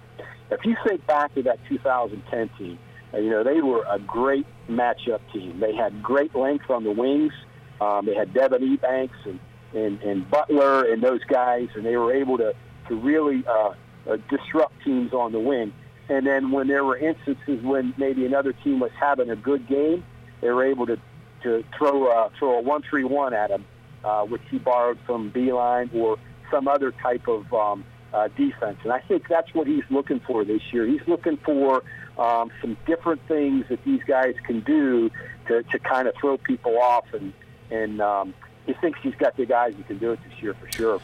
If 0.50 0.64
you 0.64 0.76
think 0.86 1.06
back 1.06 1.34
to 1.34 1.42
that 1.42 1.58
2010 1.68 2.50
team, 2.58 2.78
uh, 3.12 3.18
you 3.18 3.30
know, 3.30 3.44
they 3.44 3.60
were 3.60 3.84
a 3.88 3.98
great 3.98 4.46
matchup 4.68 5.20
team. 5.32 5.60
They 5.60 5.74
had 5.74 6.02
great 6.02 6.34
length 6.34 6.70
on 6.70 6.84
the 6.84 6.90
wings. 6.90 7.32
Um, 7.80 8.06
they 8.06 8.14
had 8.14 8.32
Devin 8.32 8.76
Ebanks 8.76 9.10
and, 9.24 9.40
and, 9.74 10.00
and 10.02 10.30
Butler 10.30 10.92
and 10.92 11.02
those 11.02 11.22
guys, 11.24 11.68
and 11.74 11.84
they 11.84 11.96
were 11.96 12.12
able 12.12 12.38
to, 12.38 12.54
to 12.88 12.94
really 12.94 13.44
uh, 13.46 13.74
uh, 14.10 14.16
disrupt 14.28 14.74
teams 14.84 15.12
on 15.12 15.32
the 15.32 15.40
wing. 15.40 15.72
And 16.08 16.26
then 16.26 16.50
when 16.50 16.68
there 16.68 16.84
were 16.84 16.96
instances 16.96 17.62
when 17.62 17.94
maybe 17.96 18.26
another 18.26 18.52
team 18.52 18.80
was 18.80 18.90
having 18.98 19.30
a 19.30 19.36
good 19.36 19.66
game, 19.66 20.04
they 20.40 20.50
were 20.50 20.64
able 20.64 20.86
to, 20.86 20.98
to 21.42 21.64
throw, 21.76 22.08
uh, 22.08 22.28
throw 22.38 22.58
a 22.58 22.62
1-3-1 22.62 23.32
at 23.32 23.48
them 23.48 23.64
uh, 24.04 24.24
which 24.24 24.42
he 24.50 24.58
borrowed 24.58 24.98
from 25.06 25.30
Beilein 25.30 25.92
or 25.94 26.18
some 26.50 26.68
other 26.68 26.92
type 26.92 27.26
of 27.26 27.52
um, 27.52 27.84
uh, 28.12 28.28
defense. 28.28 28.78
And 28.84 28.92
I 28.92 29.00
think 29.00 29.24
that's 29.28 29.52
what 29.54 29.66
he's 29.66 29.84
looking 29.90 30.20
for 30.20 30.44
this 30.44 30.62
year. 30.72 30.86
He's 30.86 31.06
looking 31.06 31.36
for 31.38 31.82
um, 32.18 32.50
some 32.60 32.76
different 32.86 33.20
things 33.26 33.66
that 33.68 33.82
these 33.84 34.02
guys 34.06 34.34
can 34.46 34.60
do 34.60 35.10
to, 35.48 35.62
to 35.62 35.78
kind 35.80 36.06
of 36.06 36.14
throw 36.20 36.36
people 36.38 36.78
off. 36.78 37.06
And, 37.12 37.32
and 37.70 38.00
um, 38.00 38.34
he 38.66 38.74
thinks 38.74 39.00
he's 39.02 39.16
got 39.16 39.36
the 39.36 39.46
guys 39.46 39.74
who 39.76 39.82
can 39.82 39.98
do 39.98 40.12
it 40.12 40.20
this 40.28 40.42
year 40.42 40.54
for 40.54 40.70
sure. 40.70 41.00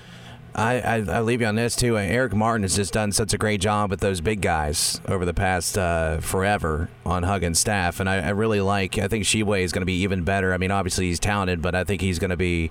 I, 0.54 0.80
I, 0.80 0.94
I 0.96 1.20
leave 1.20 1.40
you 1.40 1.46
on 1.46 1.54
this 1.54 1.76
too. 1.76 1.96
Erik 1.96 2.34
Martin 2.34 2.62
has 2.62 2.74
just 2.74 2.92
done 2.92 3.12
such 3.12 3.32
a 3.32 3.38
great 3.38 3.60
job 3.60 3.90
with 3.90 4.00
those 4.00 4.20
big 4.20 4.40
guys 4.40 5.00
over 5.06 5.24
the 5.24 5.34
past 5.34 5.78
uh, 5.78 6.18
forever 6.18 6.88
on 7.06 7.22
Huggins' 7.22 7.60
staff, 7.60 8.00
and 8.00 8.08
I, 8.08 8.16
I 8.16 8.30
really 8.30 8.60
like. 8.60 8.98
I 8.98 9.06
think 9.06 9.24
Tshiebwe 9.24 9.62
is 9.62 9.72
going 9.72 9.82
to 9.82 9.86
be 9.86 10.02
even 10.02 10.22
better. 10.24 10.52
I 10.52 10.58
mean, 10.58 10.70
obviously 10.70 11.06
he's 11.06 11.20
talented, 11.20 11.62
but 11.62 11.74
I 11.74 11.84
think 11.84 12.00
he's 12.02 12.18
going 12.18 12.30
to 12.30 12.36
be 12.36 12.70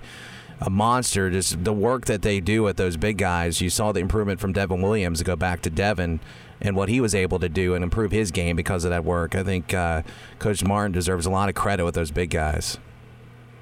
a 0.60 0.68
monster. 0.68 1.30
Just 1.30 1.64
the 1.64 1.72
work 1.72 2.04
that 2.04 2.20
they 2.22 2.38
do 2.40 2.62
with 2.62 2.76
those 2.76 2.98
big 2.98 3.16
guys. 3.16 3.60
You 3.62 3.70
saw 3.70 3.92
the 3.92 4.00
improvement 4.00 4.40
from 4.40 4.52
Devin 4.52 4.82
Williams 4.82 5.20
to 5.20 5.24
go 5.24 5.36
back 5.36 5.62
to 5.62 5.70
Devin 5.70 6.20
and 6.60 6.76
what 6.76 6.90
he 6.90 7.00
was 7.00 7.14
able 7.14 7.38
to 7.38 7.48
do 7.48 7.74
and 7.74 7.82
improve 7.82 8.12
his 8.12 8.30
game 8.30 8.56
because 8.56 8.84
of 8.84 8.90
that 8.90 9.04
work. 9.04 9.34
I 9.34 9.42
think 9.42 9.72
uh, 9.72 10.02
Coach 10.38 10.62
Martin 10.62 10.92
deserves 10.92 11.24
a 11.24 11.30
lot 11.30 11.48
of 11.48 11.54
credit 11.54 11.84
with 11.86 11.94
those 11.94 12.10
big 12.10 12.28
guys. 12.28 12.78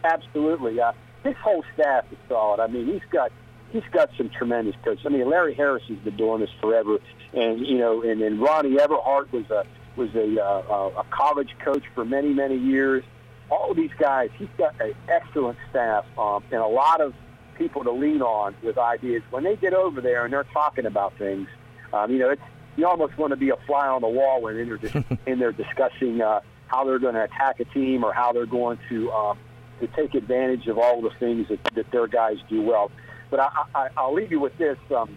Absolutely. 0.02 0.80
Uh, 0.80 0.92
his 1.22 1.36
whole 1.36 1.64
staff 1.74 2.04
is 2.10 2.18
solid. 2.28 2.60
I 2.60 2.66
mean, 2.66 2.86
he's 2.86 3.02
got 3.10 3.30
he's 3.70 3.84
got 3.92 4.10
some 4.16 4.30
tremendous 4.30 4.74
coaches. 4.84 5.04
I 5.06 5.10
mean, 5.10 5.28
Larry 5.28 5.54
Harris 5.54 5.82
has 5.88 5.98
been 5.98 6.16
doing 6.16 6.40
this 6.40 6.50
forever, 6.60 6.98
and 7.32 7.66
you 7.66 7.78
know, 7.78 8.02
and 8.02 8.20
then 8.20 8.40
Ronnie 8.40 8.76
Everhart 8.76 9.32
was 9.32 9.50
a 9.50 9.64
was 9.96 10.14
a 10.14 10.42
uh, 10.42 11.00
a 11.00 11.04
college 11.10 11.54
coach 11.64 11.84
for 11.94 12.04
many 12.04 12.32
many 12.32 12.56
years. 12.56 13.04
All 13.50 13.70
of 13.70 13.76
these 13.76 13.90
guys, 13.98 14.30
he's 14.36 14.48
got 14.58 14.78
an 14.80 14.94
excellent 15.08 15.56
staff 15.70 16.04
um, 16.18 16.44
and 16.50 16.60
a 16.60 16.66
lot 16.66 17.00
of 17.00 17.14
people 17.56 17.82
to 17.82 17.90
lean 17.90 18.20
on 18.20 18.54
with 18.62 18.76
ideas. 18.76 19.22
When 19.30 19.42
they 19.42 19.56
get 19.56 19.72
over 19.72 20.02
there 20.02 20.24
and 20.24 20.32
they're 20.32 20.44
talking 20.44 20.84
about 20.84 21.16
things, 21.16 21.48
um, 21.94 22.12
you 22.12 22.18
know, 22.18 22.30
it's 22.30 22.42
you 22.76 22.86
almost 22.86 23.16
want 23.18 23.32
to 23.32 23.36
be 23.36 23.50
a 23.50 23.56
fly 23.66 23.88
on 23.88 24.02
the 24.02 24.08
wall 24.08 24.42
when 24.42 24.56
they're 24.56 24.76
just 24.76 24.94
in 25.26 25.38
there 25.38 25.52
discussing 25.52 26.20
uh, 26.20 26.40
how 26.68 26.84
they're 26.84 26.98
going 26.98 27.14
to 27.14 27.24
attack 27.24 27.58
a 27.60 27.64
team 27.64 28.04
or 28.04 28.12
how 28.12 28.32
they're 28.32 28.46
going 28.46 28.78
to 28.88 29.10
um, 29.10 29.38
to 29.80 29.86
take 29.88 30.14
advantage 30.14 30.66
of 30.66 30.78
all 30.78 31.00
the 31.00 31.10
things 31.18 31.48
that, 31.48 31.58
that 31.74 31.90
their 31.90 32.06
guys 32.06 32.36
do 32.48 32.62
well. 32.62 32.90
But 33.30 33.40
I, 33.40 33.64
I, 33.74 33.88
I'll 33.96 34.14
leave 34.14 34.30
you 34.30 34.40
with 34.40 34.56
this. 34.58 34.78
Um, 34.94 35.16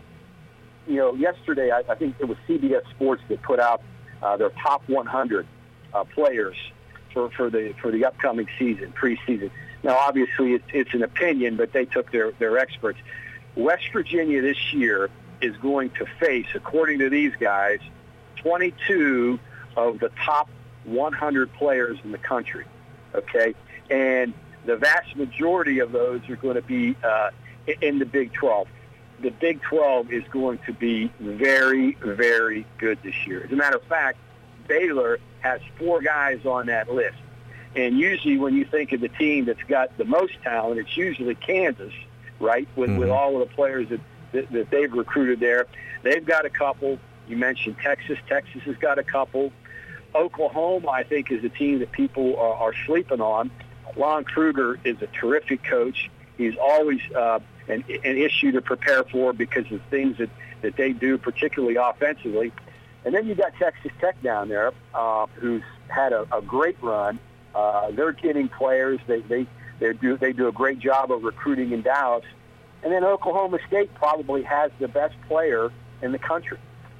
you 0.87 0.97
know, 0.97 1.13
yesterday 1.13 1.71
I, 1.71 1.83
I 1.89 1.95
think 1.95 2.15
it 2.19 2.25
was 2.25 2.37
CBS 2.47 2.89
Sports 2.91 3.21
that 3.29 3.41
put 3.41 3.59
out 3.59 3.81
uh, 4.21 4.37
their 4.37 4.49
top 4.49 4.87
100 4.87 5.47
uh, 5.93 6.03
players 6.05 6.55
for, 7.13 7.29
for 7.31 7.49
the 7.49 7.73
for 7.81 7.91
the 7.91 8.05
upcoming 8.05 8.47
season, 8.57 8.93
preseason. 8.93 9.51
Now, 9.83 9.97
obviously, 9.97 10.53
it's, 10.53 10.65
it's 10.73 10.93
an 10.93 11.03
opinion, 11.03 11.57
but 11.57 11.73
they 11.73 11.85
took 11.85 12.11
their 12.11 12.31
their 12.31 12.57
experts. 12.57 12.99
West 13.55 13.83
Virginia 13.91 14.41
this 14.41 14.73
year 14.73 15.09
is 15.41 15.55
going 15.57 15.89
to 15.91 16.05
face, 16.19 16.47
according 16.53 16.99
to 16.99 17.09
these 17.09 17.33
guys, 17.39 17.79
22 18.37 19.39
of 19.75 19.99
the 19.99 20.09
top 20.23 20.49
100 20.85 21.53
players 21.53 21.97
in 22.03 22.11
the 22.11 22.17
country. 22.17 22.65
Okay, 23.13 23.55
and 23.89 24.33
the 24.65 24.77
vast 24.77 25.15
majority 25.15 25.79
of 25.79 25.91
those 25.91 26.21
are 26.29 26.35
going 26.35 26.55
to 26.55 26.61
be 26.61 26.95
uh, 27.03 27.31
in 27.81 27.99
the 27.99 28.05
Big 28.05 28.33
12. 28.33 28.67
The 29.21 29.29
Big 29.29 29.61
12 29.61 30.11
is 30.11 30.23
going 30.31 30.59
to 30.65 30.73
be 30.73 31.11
very, 31.19 31.93
very 31.93 32.65
good 32.77 32.99
this 33.03 33.15
year. 33.27 33.43
As 33.43 33.51
a 33.51 33.55
matter 33.55 33.77
of 33.77 33.83
fact, 33.83 34.17
Baylor 34.67 35.19
has 35.41 35.61
four 35.77 36.01
guys 36.01 36.45
on 36.45 36.67
that 36.67 36.91
list. 36.91 37.17
And 37.75 37.97
usually 37.97 38.37
when 38.37 38.55
you 38.55 38.65
think 38.65 38.91
of 38.91 39.01
the 39.01 39.09
team 39.09 39.45
that's 39.45 39.63
got 39.63 39.97
the 39.97 40.05
most 40.05 40.33
talent, 40.43 40.79
it's 40.79 40.97
usually 40.97 41.35
Kansas, 41.35 41.93
right, 42.39 42.67
with, 42.75 42.89
mm-hmm. 42.89 42.99
with 42.99 43.09
all 43.09 43.41
of 43.41 43.47
the 43.47 43.55
players 43.55 43.89
that, 43.89 44.01
that, 44.33 44.51
that 44.51 44.69
they've 44.71 44.91
recruited 44.91 45.39
there. 45.39 45.67
They've 46.03 46.25
got 46.25 46.45
a 46.45 46.49
couple. 46.49 46.99
You 47.27 47.37
mentioned 47.37 47.77
Texas. 47.81 48.17
Texas 48.27 48.61
has 48.63 48.75
got 48.77 48.97
a 48.97 49.03
couple. 49.03 49.53
Oklahoma, 50.13 50.89
I 50.89 51.03
think, 51.03 51.31
is 51.31 51.43
a 51.43 51.49
team 51.49 51.79
that 51.79 51.91
people 51.91 52.35
are, 52.37 52.55
are 52.55 52.73
sleeping 52.85 53.21
on. 53.21 53.51
Lon 53.95 54.23
Kruger 54.23 54.79
is 54.83 55.01
a 55.01 55.07
terrific 55.07 55.63
coach. 55.63 56.09
He's 56.37 56.55
always 56.57 56.99
uh, 57.15 57.39
an, 57.67 57.83
an 58.03 58.17
issue 58.17 58.51
to 58.51 58.61
prepare 58.61 59.03
for 59.03 59.33
because 59.33 59.71
of 59.71 59.81
things 59.89 60.17
that, 60.17 60.29
that 60.61 60.75
they 60.75 60.93
do, 60.93 61.17
particularly 61.17 61.75
offensively. 61.75 62.51
And 63.03 63.15
then 63.15 63.27
you 63.27 63.35
got 63.35 63.53
Texas 63.55 63.91
Tech 63.99 64.21
down 64.21 64.49
there, 64.49 64.71
uh, 64.93 65.25
who's 65.35 65.63
had 65.87 66.13
a, 66.13 66.27
a 66.35 66.41
great 66.41 66.81
run. 66.81 67.19
Uh, 67.55 67.91
they're 67.91 68.11
getting 68.11 68.47
players. 68.47 68.99
They 69.07 69.21
they 69.21 69.47
they 69.79 69.93
do 69.93 70.17
they 70.17 70.33
do 70.33 70.47
a 70.47 70.51
great 70.51 70.79
job 70.79 71.11
of 71.11 71.23
recruiting 71.23 71.71
in 71.71 71.81
Dallas. 71.81 72.25
And 72.83 72.93
then 72.93 73.03
Oklahoma 73.03 73.59
State 73.67 73.93
probably 73.95 74.43
has 74.43 74.71
the 74.79 74.87
best 74.87 75.15
player 75.27 75.71
in 76.01 76.11
the 76.11 76.19
country, 76.19 76.57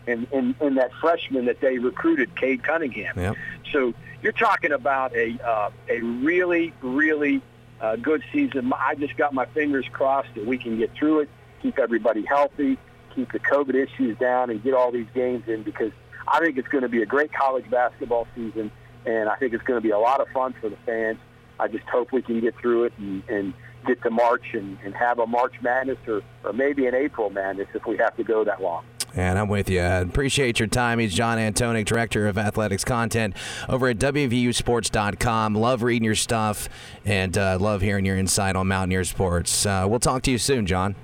in 0.08 0.28
in, 0.32 0.56
in 0.60 0.76
that 0.76 0.92
freshman 1.00 1.46
that 1.46 1.62
they 1.62 1.78
recruited, 1.78 2.36
Cade 2.36 2.64
Cunningham. 2.64 3.14
Yep. 3.18 3.36
So 3.72 3.94
you're 4.22 4.32
talking 4.32 4.72
about 4.72 5.16
a 5.16 5.40
uh, 5.44 5.70
a 5.88 6.02
really 6.02 6.74
really 6.82 7.42
uh, 7.82 7.96
good 7.96 8.24
season. 8.32 8.72
I 8.74 8.96
just 8.96 9.18
got 9.18 9.34
my 9.34 9.46
fingers 9.48 9.86
crossed 9.92 10.34
that 10.36 10.46
we 10.46 10.58
can 10.58 10.78
get 10.78 10.94
through 10.94 11.22
it, 11.22 11.30
keep 11.62 11.80
everybody 11.80 12.24
healthy, 12.26 12.78
keep 13.16 13.32
the 13.32 13.40
COVID 13.40 13.76
issues 13.76 14.18
down, 14.18 14.50
and 14.50 14.64
get 14.64 14.74
all 14.74 14.92
these 14.92 15.08
games 15.14 15.44
in 15.48 15.64
because 15.64 15.92
I 16.28 16.40
think 16.40 16.58
it's 16.58 16.68
going 16.68 16.84
to 16.84 16.90
be 16.90 17.02
a 17.02 17.06
great 17.06 17.34
college 17.34 17.70
basketball 17.70 18.28
season, 18.36 18.72
and 19.06 19.30
I 19.30 19.36
think 19.36 19.54
it's 19.54 19.64
going 19.64 19.78
to 19.78 19.84
be 19.84 19.92
a 19.92 20.00
lot 20.00 20.22
of 20.22 20.28
fun 20.30 20.54
for 20.62 20.70
the 20.70 20.78
fans. 20.86 21.18
I 21.60 21.68
just 21.68 21.86
hope 21.86 22.12
we 22.12 22.22
can 22.22 22.40
get 22.40 22.56
through 22.58 22.86
it 22.86 22.94
and, 22.98 23.24
and 23.28 23.54
get 23.86 24.02
to 24.04 24.12
March 24.12 24.54
and, 24.54 24.78
and 24.84 24.96
have 24.96 25.20
a 25.20 25.28
March 25.28 25.54
Madness 25.62 25.98
or, 26.08 26.22
or 26.44 26.54
maybe 26.54 26.86
an 26.86 26.96
April 26.96 27.30
Madness 27.30 27.68
if 27.74 27.86
we 27.86 27.98
have 27.98 28.16
to 28.18 28.24
go 28.24 28.44
that 28.44 28.62
long. 28.62 28.86
And 29.16 29.38
I'm 29.38 29.50
with 29.50 29.70
you. 29.70 29.82
Appreciate 29.82 30.60
your 30.60 30.68
time. 30.68 31.00
He's 31.00 31.14
John 31.14 31.38
Antonik, 31.38 31.86
Director 31.86 32.28
of 32.28 32.38
Athletics 32.38 32.84
Content 32.86 33.36
over 33.68 33.88
at 33.88 33.98
WVUSports.com. 33.98 35.56
Love 35.56 35.84
reading 35.84 36.06
your 36.06 36.16
stuff 36.16 36.70
and 37.04 37.38
uh, 37.38 37.58
love 37.60 37.82
hearing 37.82 38.06
your 38.06 38.18
insight 38.18 38.56
on 38.56 38.68
Mountaineer 38.68 39.04
sports. 39.04 39.66
Uh, 39.66 39.86
we'll 39.88 40.00
talk 40.00 40.22
to 40.24 40.32
you 40.32 40.38
soon, 40.38 40.66
John. 40.66 40.96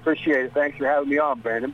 Appreciate 0.00 0.46
it. 0.46 0.52
Thanks 0.52 0.76
for 0.76 0.86
having 0.86 1.08
me 1.08 1.18
on, 1.18 1.40
Brandon. 1.40 1.70